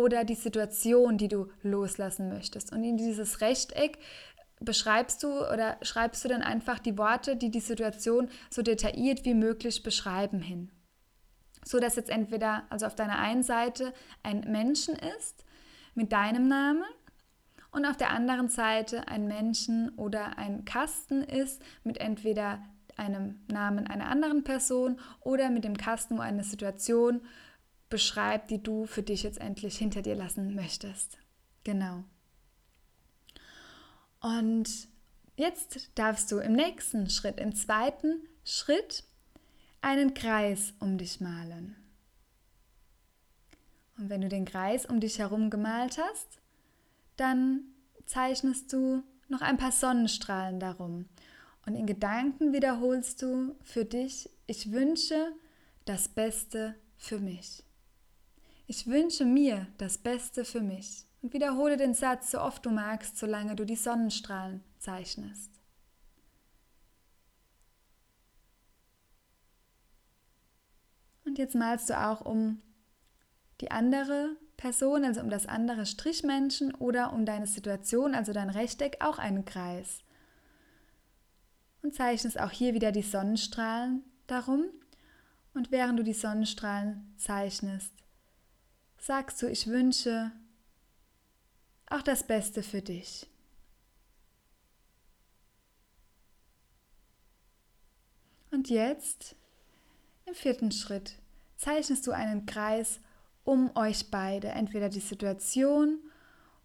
oder 0.03 0.25
die 0.25 0.35
Situation, 0.35 1.19
die 1.19 1.29
du 1.29 1.49
loslassen 1.63 2.29
möchtest. 2.29 2.73
Und 2.73 2.85
in 2.85 2.97
dieses 2.97 3.41
Rechteck 3.41 3.99
beschreibst 4.61 5.23
du 5.23 5.29
oder 5.29 5.77
schreibst 5.83 6.25
du 6.25 6.29
dann 6.29 6.43
einfach 6.43 6.79
die 6.79 6.97
Worte, 6.99 7.37
die 7.37 7.51
die 7.51 7.61
Situation 7.61 8.29
so 8.51 8.63
detailliert 8.63 9.25
wie 9.25 9.35
möglich 9.35 9.83
beschreiben 9.83 10.41
hin. 10.41 10.71
So 11.65 11.81
dass 11.81 11.97
jetzt 11.97 12.11
entweder 12.11 12.65
also 12.71 12.87
auf 12.87 12.95
deiner 12.95 13.19
einen 13.19 13.43
Seite 13.43 13.93
ein 14.23 14.41
Menschen 14.41 14.95
ist, 15.19 15.45
mit 15.95 16.13
deinem 16.13 16.49
Namen 16.49 16.85
und 17.71 17.87
auf 17.87 17.97
der 17.97 18.11
anderen 18.11 18.49
Seite 18.49 19.09
ein 19.09 19.27
Menschen 19.27 19.91
oder 19.97 20.39
ein 20.39 20.65
Kasten 20.65 21.23
ist 21.23 21.63
mit 21.83 21.99
entweder 21.99 22.63
einem 22.97 23.41
Namen 23.49 23.87
einer 23.87 24.09
anderen 24.09 24.45
Person 24.45 25.01
oder 25.21 25.51
mit 25.51 25.65
dem 25.65 25.77
Kasten, 25.77 26.17
wo 26.17 26.23
eine 26.23 26.45
Situation 26.45 27.23
beschreibt, 27.95 28.51
die 28.51 28.61
du 28.61 28.87
für 28.87 29.05
dich 29.05 29.23
jetzt 29.23 29.41
endlich 29.41 29.79
hinter 29.79 30.03
dir 30.03 30.17
lassen 30.17 30.57
möchtest. 30.57 31.17
Genau. 31.63 32.03
Und 34.19 34.89
jetzt 35.37 35.91
darfst 35.95 36.33
du 36.33 36.39
im 36.39 36.55
nächsten 36.55 37.09
Schritt, 37.09 37.39
im 37.39 37.55
zweiten 37.55 38.21
Schritt, 38.43 39.05
einen 39.81 40.13
Kreis 40.13 40.75
um 40.81 40.99
dich 40.99 41.21
malen. 41.21 41.77
Und 43.97 44.11
wenn 44.11 44.23
du 44.23 44.29
den 44.29 44.45
Kreis 44.45 44.87
um 44.87 44.99
dich 44.99 45.21
herum 45.21 45.49
gemalt 45.49 45.97
hast, 45.97 46.41
dann 47.15 47.61
zeichnest 48.07 48.73
du 48.73 49.05
noch 49.29 49.41
ein 49.41 49.57
paar 49.57 49.71
Sonnenstrahlen 49.71 50.59
darum. 50.59 51.05
Und 51.65 51.77
in 51.77 51.87
Gedanken 51.87 52.53
wiederholst 52.53 53.23
du 53.23 53.55
für 53.63 53.85
dich, 53.85 54.29
ich 54.49 54.73
wünsche 54.73 55.31
das 55.85 56.09
Beste 56.09 56.75
für 56.97 57.21
mich. 57.21 57.63
Ich 58.67 58.87
wünsche 58.87 59.25
mir 59.25 59.67
das 59.79 59.99
Beste 59.99 60.45
für 60.45 60.61
mich. 60.61 61.05
Und 61.21 61.33
wiederhole 61.33 61.77
den 61.77 61.95
Satz 61.95 62.31
so 62.31 62.41
oft 62.41 62.65
du 62.67 62.71
magst, 62.71 63.17
solange 63.17 63.57
du 63.57 63.65
die 63.65 63.77
Sonnenstrahlen 63.77 64.63
zeichnest. 64.79 65.51
Und 71.25 71.39
jetzt 71.39 71.55
malst 71.55 71.89
du 71.89 71.99
auch 71.99 72.21
um 72.21 72.61
die 73.61 73.71
andere 73.71 74.37
Person, 74.57 75.05
also 75.05 75.21
um 75.21 75.31
das 75.31 75.47
andere 75.47 75.87
Strichmenschen 75.87 76.75
oder 76.75 77.13
um 77.13 77.25
deine 77.25 77.47
Situation, 77.47 78.15
also 78.15 78.33
dein 78.33 78.51
Rechteck, 78.51 78.99
auch 79.01 79.19
einen 79.19 79.45
Kreis. 79.45 80.01
Und 81.83 81.95
zeichnest 81.95 82.39
auch 82.39 82.51
hier 82.51 82.75
wieder 82.75 82.93
die 82.93 83.03
Sonnenstrahlen 83.03 84.05
darum. 84.27 84.67
Und 85.55 85.71
während 85.71 85.99
du 85.99 86.03
die 86.03 86.13
Sonnenstrahlen 86.13 87.15
zeichnest, 87.17 88.04
sagst 89.05 89.43
du, 89.43 89.51
ich 89.51 89.67
wünsche 89.67 90.33
auch 91.91 92.01
das 92.01 92.27
Beste 92.27 92.63
für 92.63 92.81
dich. 92.81 93.27
Und 98.51 98.71
jetzt, 98.71 99.37
im 100.25 100.35
vierten 100.35 100.73
Schritt, 100.73 101.17
zeichnest 101.57 102.07
du 102.07 102.13
einen 102.13 102.47
Kreis 102.47 103.01
um 103.45 103.77
euch 103.77 104.11
beide, 104.11 104.49
entweder 104.49 104.89
die 104.89 105.01
Situation 105.01 105.99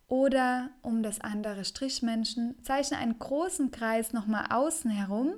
oder 0.08 0.70
um 0.82 1.04
das 1.04 1.20
andere 1.20 1.66
Strichmenschen. 1.66 2.56
Zeichne 2.64 3.00
einen 3.00 3.20
großen 3.20 3.72
Kreis 3.72 4.14
nochmal 4.14 4.46
außen 4.50 4.90
herum 4.90 5.34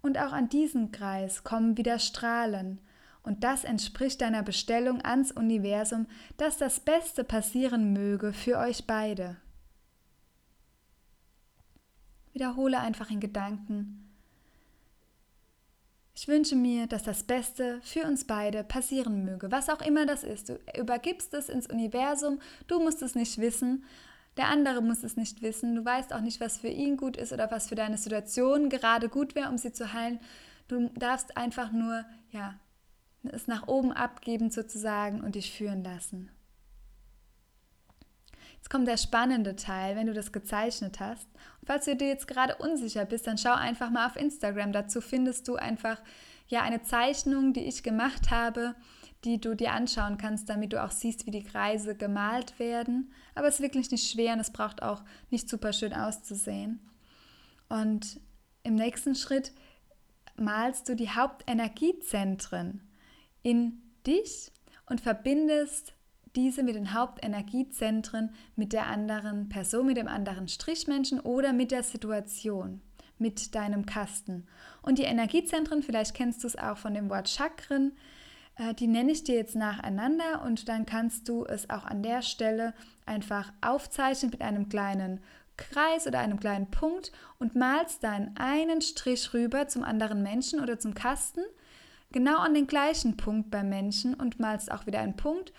und 0.00 0.16
auch 0.16 0.32
an 0.32 0.48
diesen 0.48 0.92
Kreis 0.92 1.44
kommen 1.44 1.76
wieder 1.76 1.98
Strahlen. 1.98 2.80
Und 3.22 3.44
das 3.44 3.64
entspricht 3.64 4.20
deiner 4.20 4.42
Bestellung 4.42 5.04
ans 5.04 5.30
Universum, 5.30 6.06
dass 6.36 6.56
das 6.58 6.80
Beste 6.80 7.24
passieren 7.24 7.92
möge 7.92 8.32
für 8.32 8.58
euch 8.58 8.86
beide. 8.86 9.36
Wiederhole 12.32 12.80
einfach 12.80 13.10
in 13.10 13.20
Gedanken, 13.20 14.02
ich 16.14 16.28
wünsche 16.28 16.56
mir, 16.56 16.86
dass 16.86 17.02
das 17.02 17.24
Beste 17.24 17.80
für 17.82 18.04
uns 18.04 18.26
beide 18.26 18.64
passieren 18.64 19.24
möge, 19.24 19.50
was 19.50 19.70
auch 19.70 19.80
immer 19.80 20.04
das 20.04 20.24
ist. 20.24 20.50
Du 20.50 20.60
übergibst 20.78 21.32
es 21.32 21.48
ins 21.48 21.66
Universum, 21.66 22.38
du 22.66 22.80
musst 22.80 23.02
es 23.02 23.14
nicht 23.14 23.38
wissen, 23.38 23.84
der 24.36 24.48
andere 24.48 24.82
muss 24.82 25.04
es 25.04 25.16
nicht 25.16 25.42
wissen, 25.42 25.74
du 25.74 25.84
weißt 25.84 26.12
auch 26.12 26.20
nicht, 26.20 26.40
was 26.40 26.58
für 26.58 26.68
ihn 26.68 26.96
gut 26.96 27.16
ist 27.16 27.32
oder 27.32 27.50
was 27.50 27.68
für 27.68 27.74
deine 27.74 27.98
Situation 27.98 28.68
gerade 28.68 29.08
gut 29.08 29.34
wäre, 29.34 29.48
um 29.48 29.58
sie 29.58 29.72
zu 29.72 29.92
heilen. 29.92 30.20
Du 30.68 30.90
darfst 30.90 31.36
einfach 31.36 31.72
nur, 31.72 32.04
ja, 32.30 32.54
es 33.30 33.46
nach 33.46 33.68
oben 33.68 33.92
abgeben 33.92 34.50
sozusagen 34.50 35.20
und 35.20 35.34
dich 35.34 35.52
führen 35.52 35.84
lassen. 35.84 36.30
Jetzt 38.56 38.70
kommt 38.70 38.86
der 38.86 38.96
spannende 38.96 39.56
Teil, 39.56 39.96
wenn 39.96 40.06
du 40.06 40.14
das 40.14 40.30
gezeichnet 40.30 41.00
hast. 41.00 41.26
Und 41.60 41.66
falls 41.66 41.84
du 41.84 41.96
dir 41.96 42.08
jetzt 42.08 42.28
gerade 42.28 42.56
unsicher 42.56 43.04
bist, 43.04 43.26
dann 43.26 43.38
schau 43.38 43.54
einfach 43.54 43.90
mal 43.90 44.06
auf 44.06 44.16
Instagram. 44.16 44.72
Dazu 44.72 45.00
findest 45.00 45.48
du 45.48 45.56
einfach 45.56 46.00
ja 46.46 46.62
eine 46.62 46.82
Zeichnung, 46.82 47.52
die 47.52 47.64
ich 47.64 47.82
gemacht 47.82 48.30
habe, 48.30 48.76
die 49.24 49.40
du 49.40 49.56
dir 49.56 49.72
anschauen 49.72 50.16
kannst, 50.16 50.48
damit 50.48 50.72
du 50.72 50.82
auch 50.82 50.90
siehst, 50.92 51.26
wie 51.26 51.32
die 51.32 51.44
Kreise 51.44 51.96
gemalt 51.96 52.58
werden. 52.58 53.12
Aber 53.34 53.48
es 53.48 53.56
ist 53.56 53.62
wirklich 53.62 53.90
nicht 53.90 54.08
schwer 54.08 54.34
und 54.34 54.40
es 54.40 54.52
braucht 54.52 54.82
auch 54.82 55.02
nicht 55.30 55.48
super 55.48 55.72
schön 55.72 55.92
auszusehen. 55.92 56.80
Und 57.68 58.20
im 58.62 58.76
nächsten 58.76 59.14
Schritt 59.14 59.52
malst 60.36 60.88
du 60.88 60.94
die 60.94 61.10
Hauptenergiezentren 61.10 62.80
in 63.42 63.82
dich 64.06 64.52
und 64.86 65.00
verbindest 65.00 65.94
diese 66.34 66.62
mit 66.62 66.74
den 66.74 66.94
Hauptenergiezentren 66.94 68.30
mit 68.56 68.72
der 68.72 68.86
anderen 68.86 69.48
Person, 69.48 69.86
mit 69.86 69.96
dem 69.96 70.08
anderen 70.08 70.48
Strichmenschen 70.48 71.20
oder 71.20 71.52
mit 71.52 71.70
der 71.70 71.82
Situation, 71.82 72.80
mit 73.18 73.54
deinem 73.54 73.84
Kasten. 73.86 74.46
Und 74.80 74.98
die 74.98 75.04
Energiezentren, 75.04 75.82
vielleicht 75.82 76.14
kennst 76.14 76.42
du 76.42 76.46
es 76.46 76.56
auch 76.56 76.78
von 76.78 76.94
dem 76.94 77.10
Wort 77.10 77.28
Chakren, 77.28 77.92
äh, 78.56 78.74
die 78.74 78.86
nenne 78.86 79.12
ich 79.12 79.24
dir 79.24 79.34
jetzt 79.34 79.56
nacheinander 79.56 80.42
und 80.44 80.68
dann 80.68 80.86
kannst 80.86 81.28
du 81.28 81.44
es 81.44 81.68
auch 81.70 81.84
an 81.84 82.02
der 82.02 82.22
Stelle 82.22 82.74
einfach 83.06 83.52
aufzeichnen 83.60 84.30
mit 84.30 84.40
einem 84.40 84.68
kleinen 84.68 85.20
Kreis 85.56 86.06
oder 86.06 86.20
einem 86.20 86.40
kleinen 86.40 86.70
Punkt 86.70 87.12
und 87.38 87.54
malst 87.54 88.02
dann 88.02 88.34
einen 88.36 88.80
Strich 88.80 89.34
rüber 89.34 89.68
zum 89.68 89.84
anderen 89.84 90.22
Menschen 90.22 90.60
oder 90.60 90.78
zum 90.78 90.94
Kasten, 90.94 91.42
genau 92.12 92.38
an 92.38 92.54
den 92.54 92.66
gleichen 92.66 93.16
Punkt 93.16 93.50
beim 93.50 93.68
Menschen 93.68 94.14
und 94.14 94.38
malst 94.38 94.70
auch 94.70 94.86
wieder 94.86 95.00
einen 95.00 95.16
Punkt 95.16 95.52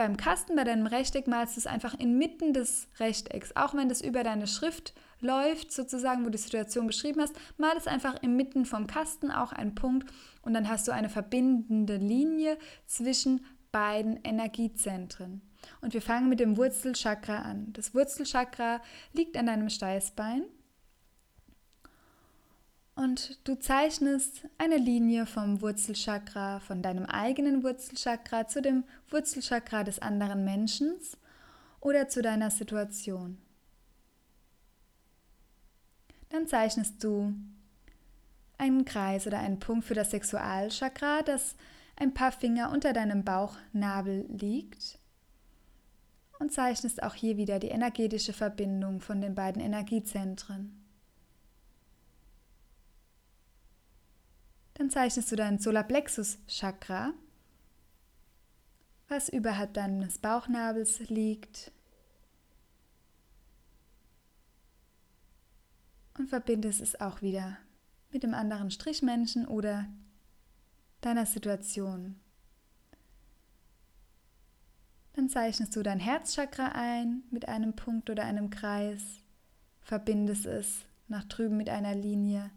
beim 0.00 0.16
Kasten, 0.16 0.56
bei 0.56 0.64
deinem 0.64 0.86
Rechteck 0.86 1.26
malst 1.26 1.56
du 1.56 1.60
es 1.60 1.66
einfach 1.66 1.92
inmitten 1.92 2.54
des 2.54 2.88
Rechtecks. 3.00 3.54
Auch 3.54 3.74
wenn 3.74 3.90
das 3.90 4.00
über 4.00 4.24
deine 4.24 4.46
Schrift 4.46 4.94
läuft, 5.20 5.72
sozusagen, 5.72 6.22
wo 6.22 6.24
du 6.24 6.30
die 6.30 6.38
Situation 6.38 6.86
beschrieben 6.86 7.20
hast, 7.20 7.34
mal 7.58 7.76
es 7.76 7.86
einfach 7.86 8.22
inmitten 8.22 8.64
vom 8.64 8.86
Kasten 8.86 9.30
auch 9.30 9.52
einen 9.52 9.74
Punkt 9.74 10.10
und 10.40 10.54
dann 10.54 10.70
hast 10.70 10.88
du 10.88 10.92
eine 10.92 11.10
verbindende 11.10 11.96
Linie 11.96 12.56
zwischen 12.86 13.44
beiden 13.72 14.18
Energiezentren. 14.24 15.42
Und 15.82 15.92
wir 15.92 16.00
fangen 16.00 16.30
mit 16.30 16.40
dem 16.40 16.56
Wurzelchakra 16.56 17.42
an. 17.42 17.70
Das 17.74 17.94
Wurzelchakra 17.94 18.80
liegt 19.12 19.36
an 19.36 19.44
deinem 19.44 19.68
Steißbein 19.68 20.44
und 23.00 23.48
du 23.48 23.58
zeichnest 23.58 24.46
eine 24.58 24.76
Linie 24.76 25.24
vom 25.24 25.62
Wurzelchakra, 25.62 26.60
von 26.60 26.82
deinem 26.82 27.06
eigenen 27.06 27.62
Wurzelchakra 27.62 28.46
zu 28.46 28.60
dem 28.60 28.84
Wurzelchakra 29.08 29.84
des 29.84 30.00
anderen 30.00 30.44
Menschen 30.44 30.96
oder 31.80 32.10
zu 32.10 32.20
deiner 32.20 32.50
Situation. 32.50 33.38
Dann 36.28 36.46
zeichnest 36.46 37.02
du 37.02 37.32
einen 38.58 38.84
Kreis 38.84 39.26
oder 39.26 39.38
einen 39.38 39.60
Punkt 39.60 39.86
für 39.86 39.94
das 39.94 40.10
Sexualchakra, 40.10 41.22
das 41.22 41.56
ein 41.96 42.12
paar 42.12 42.32
Finger 42.32 42.70
unter 42.70 42.92
deinem 42.92 43.24
Bauchnabel 43.24 44.26
liegt. 44.28 44.98
Und 46.38 46.52
zeichnest 46.52 47.02
auch 47.02 47.14
hier 47.14 47.38
wieder 47.38 47.58
die 47.60 47.68
energetische 47.68 48.34
Verbindung 48.34 49.00
von 49.00 49.22
den 49.22 49.34
beiden 49.34 49.62
Energiezentren. 49.62 50.79
Dann 54.80 54.88
zeichnest 54.88 55.30
du 55.30 55.36
dein 55.36 55.58
Solarplexus 55.58 56.38
Chakra, 56.48 57.12
was 59.08 59.28
überhalb 59.28 59.74
deines 59.74 60.16
Bauchnabels 60.16 61.00
liegt. 61.10 61.70
Und 66.16 66.30
verbindest 66.30 66.80
es 66.80 66.98
auch 66.98 67.20
wieder 67.20 67.58
mit 68.10 68.22
dem 68.22 68.32
anderen 68.32 68.70
Strichmenschen 68.70 69.46
oder 69.46 69.86
deiner 71.02 71.26
Situation. 71.26 72.18
Dann 75.12 75.28
zeichnest 75.28 75.76
du 75.76 75.82
dein 75.82 76.00
Herzchakra 76.00 76.72
ein 76.72 77.22
mit 77.30 77.48
einem 77.48 77.76
Punkt 77.76 78.08
oder 78.08 78.24
einem 78.24 78.48
Kreis, 78.48 79.02
verbindest 79.82 80.46
es 80.46 80.86
nach 81.06 81.24
drüben 81.24 81.58
mit 81.58 81.68
einer 81.68 81.94
Linie 81.94 82.50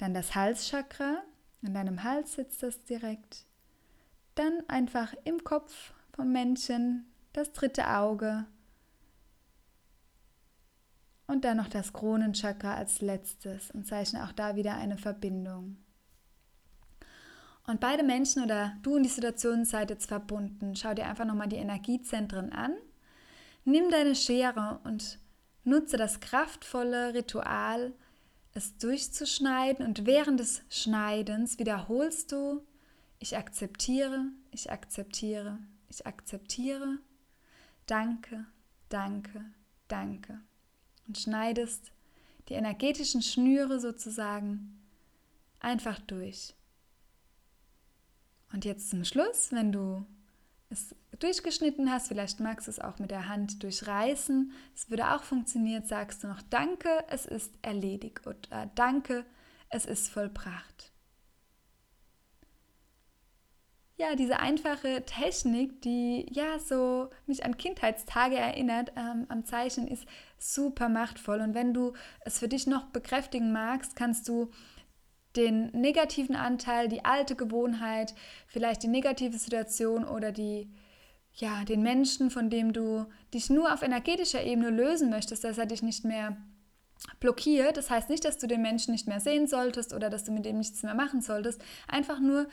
dann 0.00 0.14
das 0.14 0.34
Halschakra, 0.34 1.22
in 1.60 1.74
deinem 1.74 2.02
Hals 2.02 2.32
sitzt 2.34 2.62
das 2.62 2.82
direkt. 2.84 3.44
Dann 4.34 4.62
einfach 4.66 5.12
im 5.24 5.44
Kopf 5.44 5.92
vom 6.14 6.32
Menschen 6.32 7.04
das 7.34 7.52
dritte 7.52 7.86
Auge. 7.86 8.46
Und 11.26 11.44
dann 11.44 11.58
noch 11.58 11.68
das 11.68 11.92
Kronenchakra 11.92 12.74
als 12.74 13.02
letztes 13.02 13.70
und 13.72 13.86
zeichne 13.86 14.24
auch 14.24 14.32
da 14.32 14.56
wieder 14.56 14.74
eine 14.74 14.96
Verbindung. 14.96 15.76
Und 17.66 17.80
beide 17.80 18.02
Menschen 18.02 18.42
oder 18.42 18.76
du 18.82 18.96
und 18.96 19.02
die 19.02 19.10
Situation 19.10 19.66
seid 19.66 19.90
jetzt 19.90 20.06
verbunden. 20.06 20.74
Schau 20.74 20.94
dir 20.94 21.06
einfach 21.06 21.26
nochmal 21.26 21.48
die 21.48 21.56
Energiezentren 21.56 22.52
an. 22.52 22.72
nimm 23.64 23.90
deine 23.90 24.14
Schere 24.14 24.80
und 24.84 25.18
nutze 25.64 25.98
das 25.98 26.20
kraftvolle 26.20 27.12
Ritual, 27.12 27.92
es 28.52 28.76
durchzuschneiden 28.78 29.86
und 29.86 30.06
während 30.06 30.40
des 30.40 30.62
Schneidens 30.68 31.58
wiederholst 31.58 32.32
du, 32.32 32.62
ich 33.18 33.36
akzeptiere, 33.36 34.24
ich 34.50 34.70
akzeptiere, 34.70 35.58
ich 35.88 36.06
akzeptiere, 36.06 36.98
danke, 37.86 38.46
danke, 38.88 39.44
danke 39.88 40.40
und 41.10 41.18
schneidest 41.18 41.90
die 42.48 42.54
energetischen 42.54 43.20
Schnüre 43.20 43.80
sozusagen 43.80 44.80
einfach 45.58 45.98
durch. 45.98 46.54
Und 48.52 48.64
jetzt 48.64 48.90
zum 48.90 49.04
Schluss, 49.04 49.50
wenn 49.50 49.72
du 49.72 50.06
es 50.70 50.94
durchgeschnitten 51.18 51.90
hast, 51.90 52.08
vielleicht 52.08 52.40
magst 52.40 52.66
du 52.66 52.70
es 52.70 52.78
auch 52.78 52.98
mit 52.98 53.10
der 53.10 53.28
Hand 53.28 53.62
durchreißen, 53.62 54.52
es 54.74 54.88
würde 54.88 55.12
auch 55.14 55.22
funktionieren, 55.22 55.84
sagst 55.84 56.22
du 56.22 56.28
noch 56.28 56.42
Danke, 56.42 57.04
es 57.08 57.26
ist 57.26 57.52
erledigt 57.62 58.26
oder 58.26 58.70
Danke, 58.74 59.26
es 59.68 59.84
ist 59.84 60.08
vollbracht. 60.08 60.92
Ja, 64.00 64.14
diese 64.14 64.40
einfache 64.40 65.04
Technik, 65.04 65.82
die 65.82 66.24
ja 66.30 66.58
so 66.58 67.10
mich 67.26 67.44
an 67.44 67.58
Kindheitstage 67.58 68.36
erinnert, 68.36 68.92
ähm, 68.96 69.26
am 69.28 69.44
Zeichnen 69.44 69.88
ist 69.88 70.06
super 70.38 70.88
machtvoll. 70.88 71.42
Und 71.42 71.52
wenn 71.52 71.74
du 71.74 71.92
es 72.24 72.38
für 72.38 72.48
dich 72.48 72.66
noch 72.66 72.86
bekräftigen 72.86 73.52
magst, 73.52 73.96
kannst 73.96 74.26
du 74.26 74.50
den 75.36 75.70
negativen 75.72 76.36
Anteil, 76.36 76.88
die 76.88 77.04
alte 77.04 77.36
Gewohnheit, 77.36 78.14
vielleicht 78.46 78.82
die 78.82 78.88
negative 78.88 79.38
Situation 79.38 80.04
oder 80.04 80.32
die, 80.32 80.70
ja, 81.34 81.64
den 81.64 81.82
Menschen, 81.82 82.30
von 82.30 82.50
dem 82.50 82.72
du 82.72 83.06
dich 83.32 83.50
nur 83.50 83.72
auf 83.72 83.82
energetischer 83.82 84.42
Ebene 84.42 84.70
lösen 84.70 85.10
möchtest, 85.10 85.44
dass 85.44 85.58
er 85.58 85.66
dich 85.66 85.82
nicht 85.82 86.04
mehr 86.04 86.36
blockiert. 87.20 87.76
Das 87.76 87.90
heißt 87.90 88.10
nicht, 88.10 88.24
dass 88.24 88.38
du 88.38 88.46
den 88.46 88.62
Menschen 88.62 88.92
nicht 88.92 89.06
mehr 89.06 89.20
sehen 89.20 89.46
solltest 89.46 89.94
oder 89.94 90.10
dass 90.10 90.24
du 90.24 90.32
mit 90.32 90.44
dem 90.44 90.58
nichts 90.58 90.82
mehr 90.82 90.94
machen 90.94 91.20
solltest. 91.20 91.62
Einfach 91.88 92.20
nur 92.20 92.48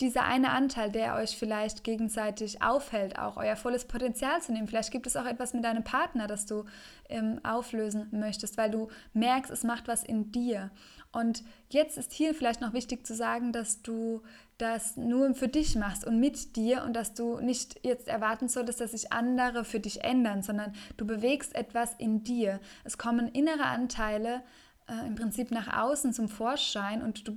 dieser 0.00 0.24
eine 0.24 0.50
Anteil, 0.50 0.90
der 0.90 1.16
euch 1.16 1.36
vielleicht 1.36 1.84
gegenseitig 1.84 2.62
aufhält, 2.62 3.18
auch 3.18 3.36
euer 3.36 3.56
volles 3.56 3.84
Potenzial 3.84 4.40
zu 4.40 4.52
nehmen. 4.52 4.66
Vielleicht 4.66 4.90
gibt 4.90 5.06
es 5.06 5.16
auch 5.16 5.26
etwas 5.26 5.52
mit 5.52 5.64
deinem 5.64 5.84
Partner, 5.84 6.26
das 6.26 6.46
du 6.46 6.64
ähm, 7.08 7.40
auflösen 7.42 8.08
möchtest, 8.10 8.56
weil 8.56 8.70
du 8.70 8.88
merkst, 9.12 9.50
es 9.50 9.64
macht 9.64 9.88
was 9.88 10.02
in 10.02 10.32
dir. 10.32 10.70
Und 11.12 11.44
jetzt 11.68 11.98
ist 11.98 12.12
hier 12.12 12.34
vielleicht 12.34 12.62
noch 12.62 12.72
wichtig 12.72 13.06
zu 13.06 13.14
sagen, 13.14 13.52
dass 13.52 13.82
du 13.82 14.22
das 14.56 14.96
nur 14.96 15.34
für 15.34 15.48
dich 15.48 15.76
machst 15.76 16.06
und 16.06 16.18
mit 16.18 16.56
dir 16.56 16.84
und 16.84 16.94
dass 16.94 17.14
du 17.14 17.38
nicht 17.40 17.84
jetzt 17.84 18.08
erwarten 18.08 18.48
solltest, 18.48 18.80
dass 18.80 18.92
sich 18.92 19.12
andere 19.12 19.64
für 19.64 19.80
dich 19.80 20.04
ändern, 20.04 20.42
sondern 20.42 20.72
du 20.96 21.06
bewegst 21.06 21.54
etwas 21.54 21.94
in 21.98 22.24
dir. 22.24 22.60
Es 22.84 22.96
kommen 22.96 23.28
innere 23.28 23.64
Anteile 23.64 24.42
äh, 24.88 25.06
im 25.06 25.14
Prinzip 25.14 25.50
nach 25.50 25.82
außen 25.82 26.14
zum 26.14 26.28
Vorschein 26.28 27.02
und 27.02 27.28
du 27.28 27.34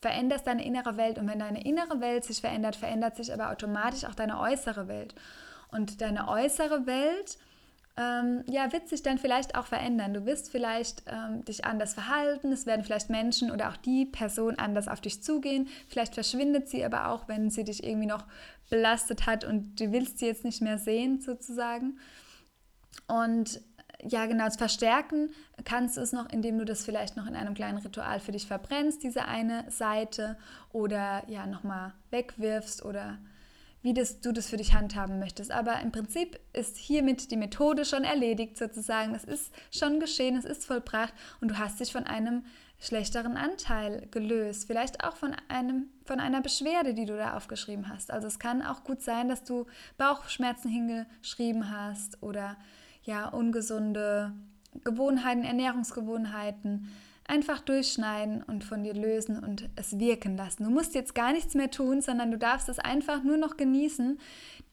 veränderst 0.00 0.46
deine 0.46 0.64
innere 0.64 0.96
Welt. 0.96 1.18
Und 1.18 1.28
wenn 1.28 1.38
deine 1.38 1.64
innere 1.64 2.00
Welt 2.00 2.24
sich 2.24 2.40
verändert, 2.40 2.76
verändert 2.76 3.16
sich 3.16 3.32
aber 3.32 3.50
automatisch 3.50 4.04
auch 4.04 4.14
deine 4.14 4.38
äußere 4.38 4.88
Welt. 4.88 5.14
Und 5.72 6.00
deine 6.00 6.28
äußere 6.28 6.86
Welt 6.86 7.38
ähm, 8.00 8.44
ja, 8.48 8.72
wird 8.72 8.88
sich 8.88 9.02
dann 9.02 9.18
vielleicht 9.18 9.56
auch 9.56 9.66
verändern. 9.66 10.14
Du 10.14 10.24
wirst 10.24 10.50
vielleicht 10.50 11.02
ähm, 11.06 11.44
dich 11.44 11.66
anders 11.66 11.92
verhalten, 11.92 12.50
es 12.50 12.64
werden 12.64 12.82
vielleicht 12.82 13.10
Menschen 13.10 13.50
oder 13.50 13.68
auch 13.68 13.76
die 13.76 14.06
Person 14.06 14.58
anders 14.58 14.88
auf 14.88 15.02
dich 15.02 15.22
zugehen. 15.22 15.68
Vielleicht 15.86 16.14
verschwindet 16.14 16.68
sie 16.68 16.82
aber 16.82 17.08
auch, 17.08 17.28
wenn 17.28 17.50
sie 17.50 17.64
dich 17.64 17.84
irgendwie 17.84 18.06
noch 18.06 18.24
belastet 18.70 19.26
hat 19.26 19.44
und 19.44 19.78
du 19.78 19.92
willst 19.92 20.18
sie 20.18 20.26
jetzt 20.26 20.44
nicht 20.44 20.62
mehr 20.62 20.78
sehen, 20.78 21.20
sozusagen. 21.20 21.98
Und 23.06 23.60
ja, 24.02 24.24
genau, 24.24 24.46
das 24.46 24.56
verstärken 24.56 25.30
kannst 25.64 25.98
du 25.98 26.00
es 26.00 26.12
noch, 26.12 26.30
indem 26.30 26.58
du 26.58 26.64
das 26.64 26.82
vielleicht 26.82 27.18
noch 27.18 27.26
in 27.26 27.36
einem 27.36 27.52
kleinen 27.52 27.78
Ritual 27.78 28.18
für 28.20 28.32
dich 28.32 28.46
verbrennst, 28.46 29.02
diese 29.02 29.26
eine 29.26 29.70
Seite, 29.70 30.38
oder 30.72 31.22
ja, 31.28 31.46
nochmal 31.46 31.92
wegwirfst 32.10 32.82
oder 32.82 33.18
wie 33.82 33.94
das, 33.94 34.20
du 34.20 34.32
das 34.32 34.48
für 34.48 34.56
dich 34.56 34.74
handhaben 34.74 35.18
möchtest. 35.18 35.50
Aber 35.50 35.80
im 35.80 35.92
Prinzip 35.92 36.38
ist 36.52 36.76
hiermit 36.76 37.30
die 37.30 37.36
Methode 37.36 37.84
schon 37.84 38.04
erledigt, 38.04 38.58
sozusagen. 38.58 39.14
Es 39.14 39.24
ist 39.24 39.52
schon 39.70 40.00
geschehen, 40.00 40.36
es 40.36 40.44
ist 40.44 40.66
vollbracht 40.66 41.14
und 41.40 41.52
du 41.52 41.58
hast 41.58 41.80
dich 41.80 41.92
von 41.92 42.04
einem 42.04 42.44
schlechteren 42.78 43.36
Anteil 43.36 44.06
gelöst. 44.10 44.66
Vielleicht 44.66 45.04
auch 45.04 45.16
von, 45.16 45.34
einem, 45.48 45.88
von 46.04 46.20
einer 46.20 46.40
Beschwerde, 46.40 46.94
die 46.94 47.04
du 47.04 47.16
da 47.16 47.36
aufgeschrieben 47.36 47.88
hast. 47.88 48.10
Also 48.10 48.26
es 48.26 48.38
kann 48.38 48.62
auch 48.62 48.84
gut 48.84 49.02
sein, 49.02 49.28
dass 49.28 49.44
du 49.44 49.66
Bauchschmerzen 49.98 50.70
hingeschrieben 50.70 51.70
hast 51.70 52.22
oder 52.22 52.56
ja, 53.02 53.28
ungesunde 53.28 54.32
Gewohnheiten, 54.84 55.44
Ernährungsgewohnheiten 55.44 56.88
einfach 57.30 57.60
durchschneiden 57.60 58.42
und 58.42 58.64
von 58.64 58.82
dir 58.82 58.92
lösen 58.92 59.38
und 59.38 59.68
es 59.76 59.98
wirken 59.98 60.36
lassen. 60.36 60.64
Du 60.64 60.70
musst 60.70 60.96
jetzt 60.96 61.14
gar 61.14 61.32
nichts 61.32 61.54
mehr 61.54 61.70
tun, 61.70 62.02
sondern 62.02 62.32
du 62.32 62.38
darfst 62.38 62.68
es 62.68 62.80
einfach 62.80 63.22
nur 63.22 63.36
noch 63.36 63.56
genießen, 63.56 64.18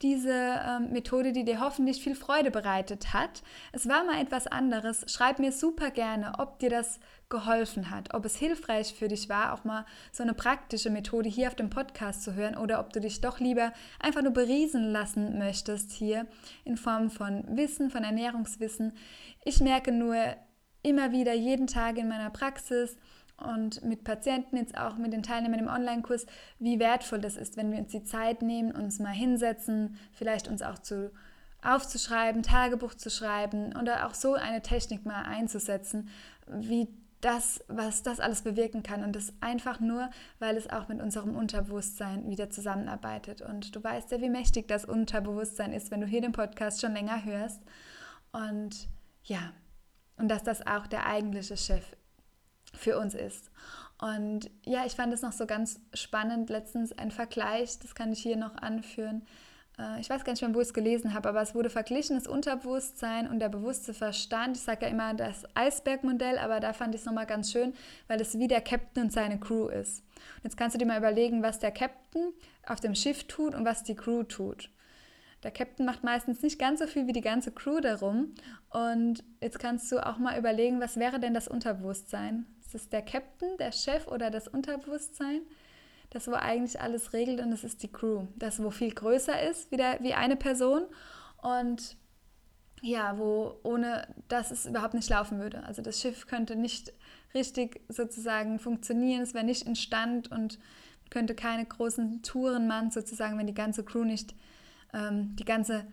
diese 0.02 0.32
ähm, 0.32 0.92
Methode, 0.92 1.34
die 1.34 1.46
dir 1.46 1.60
hoffentlich 1.60 2.02
viel 2.02 2.16
Freude 2.16 2.50
bereitet 2.50 3.14
hat. 3.14 3.44
Es 3.74 3.88
war 3.88 4.04
mal 4.04 4.20
etwas 4.20 4.48
anderes. 4.48 5.06
Schreib 5.08 5.38
mir 5.38 5.52
super 5.52 5.92
gerne, 5.92 6.34
ob 6.40 6.58
dir 6.58 6.72
das 6.72 7.00
geholfen 7.30 7.92
hat, 7.92 8.14
ob 8.14 8.26
es 8.26 8.38
hilfreich 8.38 8.94
für 8.94 9.08
dich 9.08 9.28
war, 9.28 9.54
auch 9.54 9.64
mal 9.64 9.86
so 10.12 10.24
eine 10.24 10.34
praktische 10.34 10.90
Methode 10.90 11.30
hier 11.30 11.48
auf 11.48 11.56
dem 11.56 11.70
Podcast 11.70 12.24
zu 12.24 12.34
hören 12.36 12.56
oder 12.56 12.80
ob 12.80 12.94
du 12.94 13.02
dich 13.02 13.22
doch 13.22 13.40
lieber 13.40 13.74
einfach 14.00 14.22
nur 14.22 14.32
beriesen 14.32 14.92
lassen 14.92 15.38
möchtest 15.38 15.92
hier 15.92 16.26
in 16.64 16.78
Form 16.78 17.10
von 17.10 17.44
Wissen, 17.56 17.90
von 17.90 18.04
Ernährungswissen. 18.04 18.94
Ich 19.44 19.60
merke 19.60 19.92
nur, 19.92 20.16
immer 20.88 21.12
wieder 21.12 21.34
jeden 21.34 21.68
Tag 21.68 21.98
in 21.98 22.08
meiner 22.08 22.30
Praxis 22.30 22.98
und 23.38 23.84
mit 23.84 24.04
Patienten, 24.04 24.58
jetzt 24.58 24.78
auch 24.78 24.98
mit 24.98 25.14
den 25.14 25.24
Teilnehmern 25.24 25.60
im 25.60 25.68
Online-Kurs, 25.68 26.26
wie 26.60 26.80
wertvoll 26.80 27.20
das 27.20 27.38
ist, 27.38 27.58
wenn 27.58 27.72
wir 27.72 27.80
uns 27.80 27.92
die 27.92 28.04
Zeit 28.04 28.42
nehmen, 28.42 28.72
uns 28.72 29.00
mal 29.00 29.12
hinsetzen, 29.12 29.98
vielleicht 30.12 30.48
uns 30.48 30.62
auch 30.62 30.80
zu 30.80 31.12
aufzuschreiben, 31.64 32.44
Tagebuch 32.44 32.94
zu 32.94 33.10
schreiben 33.10 33.76
oder 33.76 34.08
auch 34.08 34.14
so 34.14 34.34
eine 34.36 34.62
Technik 34.62 35.06
mal 35.06 35.24
einzusetzen, 35.24 36.10
wie 36.48 36.88
das, 37.22 37.64
was 37.68 38.04
das 38.04 38.20
alles 38.20 38.44
bewirken 38.44 38.84
kann. 38.84 39.04
Und 39.04 39.16
das 39.16 39.34
einfach 39.42 39.80
nur, 39.80 40.10
weil 40.40 40.56
es 40.56 40.70
auch 40.70 40.88
mit 40.88 41.02
unserem 41.02 41.36
Unterbewusstsein 41.36 42.30
wieder 42.30 42.50
zusammenarbeitet. 42.50 43.42
Und 43.42 43.76
du 43.76 43.84
weißt 43.84 44.12
ja, 44.12 44.22
wie 44.22 44.30
mächtig 44.30 44.68
das 44.68 44.86
Unterbewusstsein 44.86 45.74
ist, 45.74 45.90
wenn 45.92 46.02
du 46.02 46.08
hier 46.08 46.22
den 46.22 46.32
Podcast 46.32 46.80
schon 46.80 46.94
länger 46.94 47.26
hörst. 47.26 47.62
Und 48.32 48.88
ja, 49.24 49.52
und 50.18 50.30
dass 50.30 50.44
das 50.44 50.66
auch 50.66 50.88
der 50.88 51.06
eigentliche 51.06 51.58
Chef 51.58 51.86
für 52.74 52.98
uns 52.98 53.14
ist. 53.14 53.52
Und 54.00 54.52
ja, 54.64 54.86
ich 54.86 54.94
fand 54.94 55.14
es 55.14 55.22
noch 55.22 55.32
so 55.32 55.48
ganz 55.48 55.80
spannend, 55.94 56.50
letztens 56.50 56.92
ein 56.98 57.12
Vergleich, 57.12 57.80
das 57.80 57.96
kann 57.96 58.12
ich 58.12 58.20
hier 58.20 58.38
noch 58.38 58.56
anführen. 58.56 59.26
Äh, 59.80 60.00
ich 60.00 60.10
weiß 60.10 60.24
gar 60.24 60.34
nicht 60.34 60.42
mehr, 60.42 60.54
wo 60.54 60.62
ich 60.62 60.68
es 60.68 60.74
gelesen 60.74 61.14
habe, 61.14 61.30
aber 61.30 61.42
es 61.42 61.56
wurde 61.56 61.70
verglichen, 61.70 62.16
das 62.16 62.28
Unterbewusstsein 62.28 63.28
und 63.28 63.40
der 63.40 63.50
bewusste 63.50 63.94
Verstand. 63.94 64.58
Ich 64.58 64.64
sage 64.64 64.86
ja 64.86 64.92
immer 64.92 65.14
das 65.16 65.46
Eisbergmodell, 65.56 66.38
aber 66.38 66.60
da 66.60 66.74
fand 66.74 66.94
ich 66.94 67.02
es 67.02 67.06
nochmal 67.06 67.26
ganz 67.26 67.52
schön, 67.52 67.74
weil 68.08 68.22
es 68.22 68.38
wie 68.38 68.48
der 68.48 68.62
Captain 68.62 69.06
und 69.06 69.12
seine 69.12 69.40
Crew 69.40 69.68
ist. 69.68 70.04
Und 70.38 70.44
jetzt 70.44 70.58
kannst 70.58 70.76
du 70.76 70.80
dir 70.80 70.86
mal 70.86 70.98
überlegen, 71.00 71.42
was 71.42 71.60
der 71.60 71.72
Captain 71.72 72.34
auf 72.68 72.80
dem 72.80 72.94
Schiff 72.94 73.24
tut 73.26 73.56
und 73.56 73.66
was 73.66 73.84
die 73.84 73.96
Crew 73.96 74.24
tut. 74.24 74.70
Der 75.44 75.52
Captain 75.52 75.86
macht 75.86 76.04
meistens 76.04 76.42
nicht 76.42 76.58
ganz 76.58 76.80
so 76.80 76.88
viel 76.88 77.08
wie 77.08 77.14
die 77.14 77.22
ganze 77.22 77.52
Crew 77.52 77.80
darum. 77.80 78.34
Und 78.70 79.24
jetzt 79.40 79.60
kannst 79.60 79.92
du 79.92 80.06
auch 80.06 80.18
mal 80.18 80.38
überlegen, 80.38 80.82
was 80.82 80.98
wäre 80.98 81.20
denn 81.20 81.34
das 81.34 81.48
Unterbewusstsein? 81.48 82.46
Ist 82.60 82.76
es 82.76 82.90
der 82.90 83.04
Captain, 83.04 83.58
der 83.58 83.72
Chef 83.72 84.08
oder 84.08 84.32
das 84.32 84.48
Unterbewusstsein? 84.48 85.42
Das, 86.10 86.28
wo 86.28 86.34
eigentlich 86.34 86.80
alles 86.82 87.14
regelt 87.14 87.42
und 87.42 87.52
es 87.52 87.64
ist 87.64 87.84
die 87.84 87.92
Crew. 87.92 88.28
Das, 88.38 88.64
wo 88.64 88.72
viel 88.72 88.94
größer 88.94 89.42
ist 89.50 89.72
wie, 89.72 89.78
der, 89.78 90.02
wie 90.02 90.14
eine 90.14 90.38
Person 90.38 90.84
und 91.42 91.98
ja, 92.82 93.18
wo 93.18 93.60
ohne 93.64 94.08
das 94.28 94.52
es 94.52 94.66
überhaupt 94.66 94.94
nicht 94.94 95.10
laufen 95.10 95.40
würde. 95.40 95.64
Also 95.64 95.82
das 95.82 96.00
Schiff 96.00 96.28
könnte 96.28 96.56
nicht 96.56 96.94
richtig 97.34 97.82
sozusagen 97.90 98.60
funktionieren, 98.60 99.22
es 99.22 99.34
wäre 99.34 99.46
nicht 99.46 99.64
in 99.64 99.76
Stand 99.76 100.32
und 100.32 100.60
könnte 101.10 101.36
keine 101.36 101.66
großen 101.66 102.22
Touren 102.22 102.68
machen, 102.68 102.92
sozusagen, 102.92 103.38
wenn 103.38 103.48
die 103.48 103.54
ganze 103.54 103.84
Crew 103.84 104.04
nicht 104.04 104.36
ähm, 104.98 105.36
die 105.36 105.46
ganze 105.46 105.86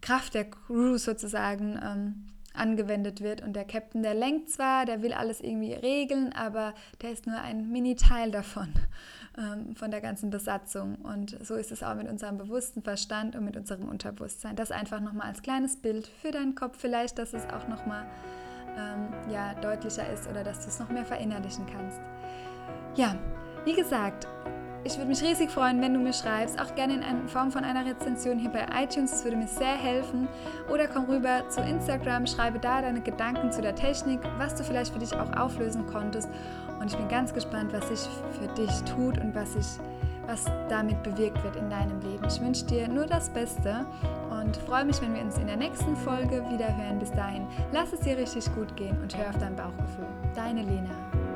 Kraft 0.00 0.34
der 0.34 0.48
Crew 0.48 0.96
sozusagen 0.96 1.78
ähm, 1.82 2.28
angewendet 2.54 3.20
wird. 3.20 3.40
Und 3.42 3.54
der 3.54 3.64
Captain, 3.64 4.02
der 4.02 4.14
lenkt 4.14 4.50
zwar, 4.50 4.84
der 4.84 5.02
will 5.02 5.12
alles 5.12 5.40
irgendwie 5.40 5.72
regeln, 5.72 6.32
aber 6.32 6.74
der 7.02 7.12
ist 7.12 7.26
nur 7.26 7.40
ein 7.40 7.70
Mini-Teil 7.70 8.30
davon, 8.30 8.72
ähm, 9.38 9.74
von 9.74 9.90
der 9.90 10.00
ganzen 10.00 10.30
Besatzung. 10.30 10.96
Und 10.96 11.36
so 11.44 11.54
ist 11.54 11.72
es 11.72 11.82
auch 11.82 11.94
mit 11.94 12.08
unserem 12.08 12.38
bewussten 12.38 12.82
Verstand 12.82 13.36
und 13.36 13.44
mit 13.44 13.56
unserem 13.56 13.88
Unterbewusstsein. 13.88 14.56
Das 14.56 14.70
einfach 14.70 15.00
nochmal 15.00 15.28
als 15.28 15.42
kleines 15.42 15.76
Bild 15.76 16.06
für 16.06 16.30
deinen 16.30 16.54
Kopf 16.54 16.78
vielleicht, 16.78 17.18
dass 17.18 17.32
es 17.32 17.44
auch 17.46 17.68
nochmal 17.68 18.06
ähm, 18.76 19.08
ja, 19.32 19.54
deutlicher 19.54 20.10
ist 20.12 20.28
oder 20.28 20.44
dass 20.44 20.60
du 20.60 20.68
es 20.68 20.78
noch 20.78 20.90
mehr 20.90 21.04
verinnerlichen 21.04 21.66
kannst. 21.66 22.00
Ja, 22.96 23.16
wie 23.64 23.74
gesagt, 23.74 24.26
ich 24.88 24.96
würde 24.96 25.10
mich 25.10 25.22
riesig 25.22 25.50
freuen, 25.50 25.82
wenn 25.82 25.92
du 25.92 26.00
mir 26.00 26.14
schreibst, 26.14 26.58
auch 26.58 26.74
gerne 26.74 26.94
in 26.94 27.28
Form 27.28 27.52
von 27.52 27.62
einer 27.62 27.84
Rezension 27.84 28.38
hier 28.38 28.48
bei 28.48 28.64
iTunes, 28.82 29.10
das 29.10 29.22
würde 29.22 29.36
mir 29.36 29.46
sehr 29.46 29.76
helfen. 29.76 30.28
Oder 30.72 30.88
komm 30.88 31.04
rüber 31.04 31.46
zu 31.50 31.60
Instagram, 31.60 32.26
schreibe 32.26 32.58
da 32.58 32.80
deine 32.80 33.02
Gedanken 33.02 33.52
zu 33.52 33.60
der 33.60 33.74
Technik, 33.74 34.20
was 34.38 34.54
du 34.54 34.64
vielleicht 34.64 34.94
für 34.94 34.98
dich 34.98 35.14
auch 35.14 35.30
auflösen 35.36 35.86
konntest. 35.86 36.30
Und 36.80 36.90
ich 36.90 36.96
bin 36.96 37.06
ganz 37.08 37.34
gespannt, 37.34 37.70
was 37.74 37.86
sich 37.88 38.08
für 38.40 38.48
dich 38.54 38.82
tut 38.84 39.18
und 39.18 39.34
was, 39.34 39.54
ich, 39.56 39.66
was 40.26 40.46
damit 40.70 41.02
bewirkt 41.02 41.44
wird 41.44 41.56
in 41.56 41.68
deinem 41.68 42.00
Leben. 42.00 42.24
Ich 42.26 42.40
wünsche 42.40 42.64
dir 42.64 42.88
nur 42.88 43.04
das 43.04 43.28
Beste 43.28 43.84
und 44.30 44.56
freue 44.56 44.86
mich, 44.86 45.02
wenn 45.02 45.14
wir 45.14 45.20
uns 45.20 45.36
in 45.36 45.48
der 45.48 45.56
nächsten 45.56 45.96
Folge 45.96 46.42
wieder 46.50 46.74
hören. 46.74 46.98
Bis 46.98 47.12
dahin, 47.12 47.46
lass 47.72 47.92
es 47.92 48.00
dir 48.00 48.16
richtig 48.16 48.50
gut 48.54 48.74
gehen 48.74 48.96
und 49.02 49.14
hör 49.18 49.28
auf 49.28 49.38
dein 49.38 49.54
Bauchgefühl. 49.54 50.06
Deine 50.34 50.62
Lena. 50.62 51.27